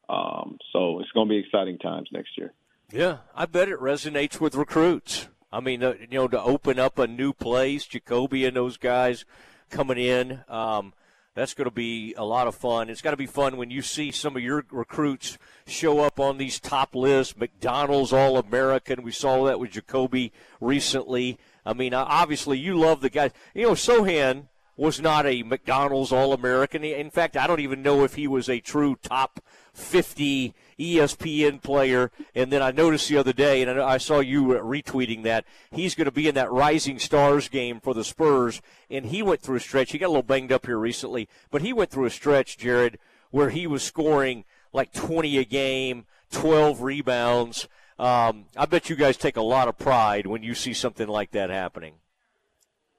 um, 0.08 0.58
so 0.72 1.00
it's 1.00 1.10
going 1.12 1.28
to 1.28 1.30
be 1.30 1.38
exciting 1.38 1.78
times 1.78 2.08
next 2.12 2.36
year. 2.36 2.52
Yeah, 2.92 3.18
I 3.34 3.46
bet 3.46 3.68
it 3.68 3.78
resonates 3.78 4.40
with 4.40 4.56
recruits. 4.56 5.28
I 5.52 5.60
mean, 5.60 5.82
uh, 5.82 5.94
you 6.00 6.18
know, 6.18 6.28
to 6.28 6.40
open 6.40 6.78
up 6.78 6.98
a 6.98 7.06
new 7.06 7.32
place, 7.32 7.86
Ja'Kobe 7.86 8.46
and 8.46 8.56
those 8.56 8.76
guys 8.76 9.24
coming 9.68 9.98
in. 9.98 10.40
Um, 10.48 10.92
that's 11.34 11.54
going 11.54 11.66
to 11.66 11.74
be 11.74 12.14
a 12.14 12.24
lot 12.24 12.46
of 12.46 12.54
fun. 12.54 12.90
It's 12.90 13.02
got 13.02 13.12
to 13.12 13.16
be 13.16 13.26
fun 13.26 13.56
when 13.56 13.70
you 13.70 13.82
see 13.82 14.10
some 14.10 14.36
of 14.36 14.42
your 14.42 14.64
recruits 14.70 15.38
show 15.66 16.00
up 16.00 16.18
on 16.18 16.38
these 16.38 16.58
top 16.58 16.94
lists. 16.94 17.36
McDonald's 17.36 18.12
All 18.12 18.36
American. 18.36 19.02
We 19.02 19.12
saw 19.12 19.44
that 19.44 19.60
with 19.60 19.72
Ja'Kobe 19.72 20.32
recently. 20.60 21.38
I 21.64 21.72
mean, 21.72 21.94
obviously, 21.94 22.58
you 22.58 22.76
love 22.76 23.00
the 23.00 23.10
guy. 23.10 23.30
You 23.54 23.62
know, 23.62 23.72
Sochan 23.72 24.48
was 24.76 25.00
not 25.00 25.26
a 25.26 25.42
McDonald's 25.42 26.12
All 26.12 26.32
American. 26.32 26.84
In 26.84 27.10
fact, 27.10 27.36
I 27.36 27.46
don't 27.46 27.60
even 27.60 27.82
know 27.82 28.04
if 28.04 28.14
he 28.14 28.26
was 28.26 28.48
a 28.48 28.60
true 28.60 28.96
top 29.02 29.40
50 29.74 30.54
ESPN 30.78 31.62
player. 31.62 32.10
And 32.34 32.52
then 32.52 32.62
I 32.62 32.70
noticed 32.70 33.08
the 33.08 33.18
other 33.18 33.32
day, 33.32 33.62
and 33.62 33.80
I 33.80 33.98
saw 33.98 34.20
you 34.20 34.44
retweeting 34.44 35.22
that, 35.24 35.44
he's 35.70 35.94
going 35.94 36.06
to 36.06 36.10
be 36.10 36.28
in 36.28 36.34
that 36.34 36.50
Rising 36.50 36.98
Stars 36.98 37.48
game 37.48 37.80
for 37.80 37.94
the 37.94 38.04
Spurs. 38.04 38.60
And 38.88 39.06
he 39.06 39.22
went 39.22 39.40
through 39.40 39.56
a 39.56 39.60
stretch. 39.60 39.92
He 39.92 39.98
got 39.98 40.06
a 40.06 40.08
little 40.08 40.22
banged 40.22 40.52
up 40.52 40.66
here 40.66 40.78
recently, 40.78 41.28
but 41.50 41.62
he 41.62 41.72
went 41.72 41.90
through 41.90 42.06
a 42.06 42.10
stretch, 42.10 42.56
Jared, 42.58 42.98
where 43.30 43.50
he 43.50 43.66
was 43.66 43.82
scoring 43.82 44.44
like 44.72 44.92
20 44.92 45.38
a 45.38 45.44
game, 45.44 46.06
12 46.32 46.82
rebounds. 46.82 47.68
Um, 47.98 48.46
I 48.56 48.64
bet 48.64 48.88
you 48.88 48.96
guys 48.96 49.16
take 49.16 49.36
a 49.36 49.42
lot 49.42 49.68
of 49.68 49.78
pride 49.78 50.26
when 50.26 50.42
you 50.42 50.54
see 50.54 50.72
something 50.72 51.06
like 51.06 51.32
that 51.32 51.50
happening. 51.50 51.94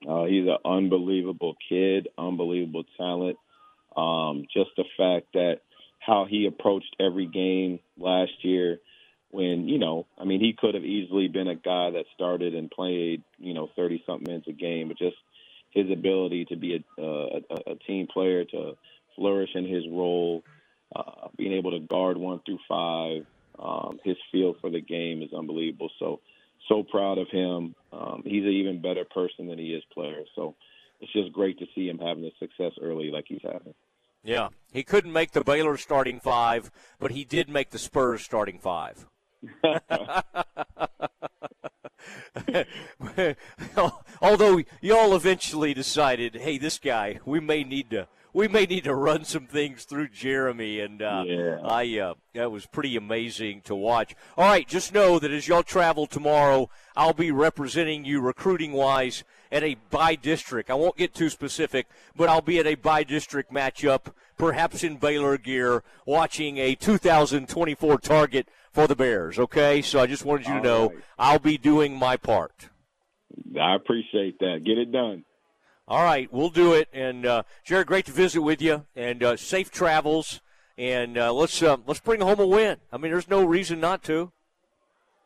Uh, 0.08 0.26
he's 0.26 0.48
an 0.48 0.58
unbelievable 0.66 1.56
kid, 1.70 2.08
unbelievable 2.18 2.84
talent. 2.98 3.38
Um, 3.96 4.46
just 4.54 4.72
the 4.78 4.86
fact 4.98 5.28
that 5.34 5.58
how 6.00 6.26
he 6.26 6.48
approached 6.48 6.96
every 7.00 7.28
game 7.28 7.80
last 7.98 8.32
year, 8.42 8.80
when 9.30 9.68
you 9.70 9.80
know, 9.80 10.08
I 10.18 10.26
mean, 10.26 10.40
he 10.40 10.54
could 10.58 10.74
have 10.74 10.84
easily 10.84 11.28
been 11.28 11.48
a 11.48 11.56
guy 11.56 11.92
that 11.92 12.06
started 12.16 12.56
and 12.56 12.70
played, 12.72 13.24
you 13.38 13.54
know, 13.54 13.70
thirty 13.76 14.04
something 14.06 14.26
minutes 14.28 14.48
a 14.48 14.54
game, 14.54 14.88
but 14.88 14.98
just 14.98 15.18
his 15.72 15.90
ability 15.90 16.46
to 16.46 16.56
be 16.56 16.84
a, 16.98 17.02
a, 17.02 17.42
a 17.72 17.76
team 17.88 18.08
player, 18.12 18.44
to 18.46 18.74
flourish 19.16 19.52
in 19.56 19.66
his 19.66 19.84
role, 19.90 20.44
uh, 20.96 21.28
being 21.38 21.54
able 21.54 21.72
to 21.72 21.80
guard 21.80 22.18
one 22.18 22.42
through 22.46 22.60
five, 22.68 23.26
um, 23.60 24.00
his 24.04 24.18
feel 24.32 24.56
for 24.60 24.70
the 24.70 24.82
game 24.82 25.22
is 25.22 25.34
unbelievable. 25.34 25.90
So, 26.00 26.20
so 26.68 26.84
proud 26.84 27.18
of 27.18 27.28
him. 27.30 27.76
Um, 27.92 28.24
he's 28.26 28.44
an 28.44 28.52
even 28.52 28.82
better 28.82 29.06
person 29.06 29.48
than 29.48 29.60
he 29.60 29.74
is 29.74 29.84
player. 29.94 30.24
So, 30.36 30.56
it's 31.02 31.12
just 31.14 31.34
great 31.34 31.58
to 31.60 31.66
see 31.74 31.90
him 31.90 31.98
having 31.98 32.24
the 32.24 32.32
success 32.40 32.74
early 32.82 33.10
like 33.10 33.26
he's 33.28 33.42
having. 33.44 33.74
Yeah, 34.24 34.50
he 34.72 34.84
couldn't 34.84 35.12
make 35.14 35.32
the 35.32 35.44
Baylor 35.44 35.76
starting 35.78 36.20
five, 36.20 36.70
but 37.00 37.10
he 37.12 37.26
did 37.26 37.50
make 37.50 37.72
the 37.72 37.80
Spurs 37.80 38.22
starting 38.22 38.60
five. 38.60 39.08
Although 44.22 44.62
y'all 44.80 45.16
eventually 45.16 45.74
decided, 45.74 46.36
hey, 46.36 46.60
this 46.60 46.78
guy, 46.78 47.20
we 47.26 47.40
may 47.40 47.64
need 47.64 47.90
to 47.90 48.08
we 48.34 48.48
may 48.48 48.66
need 48.66 48.86
to 48.86 48.96
run 48.96 49.26
some 49.26 49.46
things 49.46 49.84
through 49.84 50.10
Jeremy, 50.10 50.80
and 50.80 51.02
uh, 51.02 51.24
yeah. 51.26 51.58
I 51.64 52.00
uh, 52.00 52.14
that 52.34 52.52
was 52.52 52.66
pretty 52.66 52.96
amazing 52.96 53.62
to 53.62 53.76
watch. 53.76 54.16
All 54.38 54.46
right, 54.46 54.68
just 54.68 54.94
know 54.94 55.20
that 55.20 55.32
as 55.32 55.48
y'all 55.48 55.64
travel 55.64 56.08
tomorrow, 56.08 56.70
I'll 56.96 57.14
be 57.14 57.32
representing 57.32 58.06
you 58.06 58.22
recruiting 58.22 58.72
wise 58.72 59.24
at 59.52 59.64
a 59.64 59.76
bi-district. 59.90 60.70
I 60.70 60.76
won't 60.76 60.98
get 60.98 61.14
too 61.14 61.30
specific, 61.30 61.88
but 62.16 62.30
I'll 62.30 62.42
be 62.42 62.60
at 62.60 62.68
a 62.68 62.76
bi-district 62.76 63.52
matchup, 63.52 64.14
perhaps 64.38 64.84
in 64.84 64.98
Baylor 64.98 65.38
gear, 65.38 65.84
watching 66.06 66.58
a 66.58 66.76
2024 66.76 67.98
target 68.00 68.48
for 68.72 68.88
the 68.88 68.96
Bears. 68.96 69.38
Okay, 69.38 69.82
so 69.82 70.00
I 70.00 70.08
just 70.08 70.24
wanted 70.24 70.48
you 70.48 70.54
to 70.54 70.62
know 70.62 70.90
right. 70.90 70.98
I'll 71.20 71.40
be 71.40 71.58
doing 71.58 71.98
my 71.98 72.16
part. 72.16 72.70
I 73.60 73.76
appreciate 73.76 74.40
that. 74.40 74.64
Get 74.66 74.78
it 74.78 74.92
done. 74.92 75.26
All 75.88 76.04
right, 76.04 76.32
we'll 76.32 76.50
do 76.50 76.74
it. 76.74 76.88
And 76.94 77.26
uh, 77.26 77.44
Jared, 77.64 77.88
great 77.88 78.06
to 78.06 78.12
visit 78.12 78.42
with 78.42 78.62
you, 78.62 78.86
and 78.96 79.24
uh, 79.24 79.38
safe 79.38 79.72
travels. 79.72 80.42
And 80.78 81.18
uh, 81.18 81.34
let's 81.34 81.62
uh, 81.62 81.78
let's 81.86 82.00
bring 82.00 82.22
home 82.22 82.40
a 82.40 82.48
win. 82.48 82.78
I 82.92 82.98
mean, 82.98 83.12
there's 83.12 83.30
no 83.30 83.44
reason 83.44 83.80
not 83.80 84.04
to. 84.04 84.32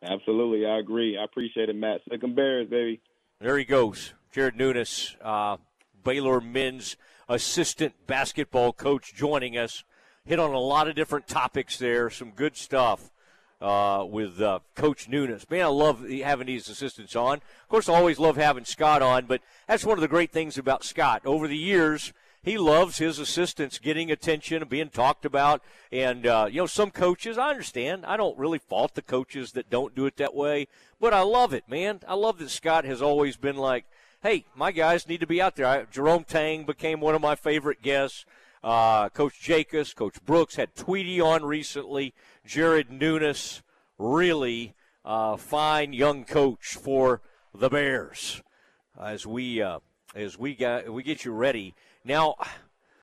Absolutely, 0.02 0.66
I 0.66 0.78
agree. 0.78 1.16
I 1.16 1.24
appreciate 1.24 1.68
it, 1.68 1.76
Matt. 1.76 2.00
Second 2.10 2.36
Bears, 2.36 2.68
baby. 2.68 3.00
There 3.40 3.58
he 3.58 3.64
goes, 3.64 4.14
Jared 4.32 4.56
Nuness, 4.56 5.14
uh, 5.22 5.56
Baylor 6.04 6.40
men's 6.40 6.96
assistant 7.28 7.94
basketball 8.06 8.72
coach, 8.72 9.14
joining 9.14 9.56
us. 9.56 9.84
Hit 10.24 10.38
on 10.40 10.52
a 10.52 10.58
lot 10.58 10.88
of 10.88 10.96
different 10.96 11.28
topics 11.28 11.78
there. 11.78 12.10
Some 12.10 12.30
good 12.30 12.56
stuff. 12.56 13.10
Uh, 13.66 14.04
with 14.04 14.40
uh, 14.40 14.60
Coach 14.76 15.10
Nuness. 15.10 15.50
Man, 15.50 15.64
I 15.64 15.66
love 15.66 16.08
having 16.08 16.46
these 16.46 16.68
assistants 16.68 17.16
on. 17.16 17.38
Of 17.38 17.68
course, 17.68 17.88
I 17.88 17.94
always 17.94 18.20
love 18.20 18.36
having 18.36 18.64
Scott 18.64 19.02
on, 19.02 19.26
but 19.26 19.40
that's 19.66 19.84
one 19.84 19.98
of 19.98 20.02
the 20.02 20.06
great 20.06 20.30
things 20.30 20.56
about 20.56 20.84
Scott. 20.84 21.22
Over 21.24 21.48
the 21.48 21.56
years, 21.56 22.12
he 22.44 22.58
loves 22.58 22.98
his 22.98 23.18
assistants 23.18 23.80
getting 23.80 24.08
attention 24.08 24.62
and 24.62 24.70
being 24.70 24.88
talked 24.88 25.24
about. 25.24 25.62
And, 25.90 26.28
uh, 26.28 26.46
you 26.48 26.60
know, 26.60 26.66
some 26.66 26.92
coaches, 26.92 27.38
I 27.38 27.50
understand. 27.50 28.06
I 28.06 28.16
don't 28.16 28.38
really 28.38 28.60
fault 28.60 28.94
the 28.94 29.02
coaches 29.02 29.50
that 29.52 29.68
don't 29.68 29.96
do 29.96 30.06
it 30.06 30.16
that 30.18 30.36
way, 30.36 30.68
but 31.00 31.12
I 31.12 31.22
love 31.22 31.52
it, 31.52 31.68
man. 31.68 32.02
I 32.06 32.14
love 32.14 32.38
that 32.38 32.50
Scott 32.50 32.84
has 32.84 33.02
always 33.02 33.36
been 33.36 33.56
like, 33.56 33.84
hey, 34.22 34.44
my 34.54 34.70
guys 34.70 35.08
need 35.08 35.18
to 35.18 35.26
be 35.26 35.42
out 35.42 35.56
there. 35.56 35.66
I, 35.66 35.86
Jerome 35.90 36.22
Tang 36.22 36.66
became 36.66 37.00
one 37.00 37.16
of 37.16 37.20
my 37.20 37.34
favorite 37.34 37.82
guests. 37.82 38.24
Uh, 38.62 39.08
Coach 39.10 39.40
Jacobs, 39.40 39.94
Coach 39.94 40.24
Brooks 40.24 40.56
had 40.56 40.74
Tweety 40.74 41.20
on 41.20 41.44
recently. 41.44 42.14
Jared 42.44 42.90
Nuness, 42.90 43.62
really 43.98 44.74
uh, 45.04 45.36
fine 45.36 45.92
young 45.92 46.24
coach 46.24 46.74
for 46.74 47.22
the 47.54 47.68
Bears. 47.68 48.42
As 49.00 49.26
we 49.26 49.62
uh, 49.62 49.80
as 50.14 50.38
we 50.38 50.54
got 50.54 50.92
we 50.92 51.02
get 51.02 51.24
you 51.24 51.32
ready 51.32 51.74
now, 52.04 52.34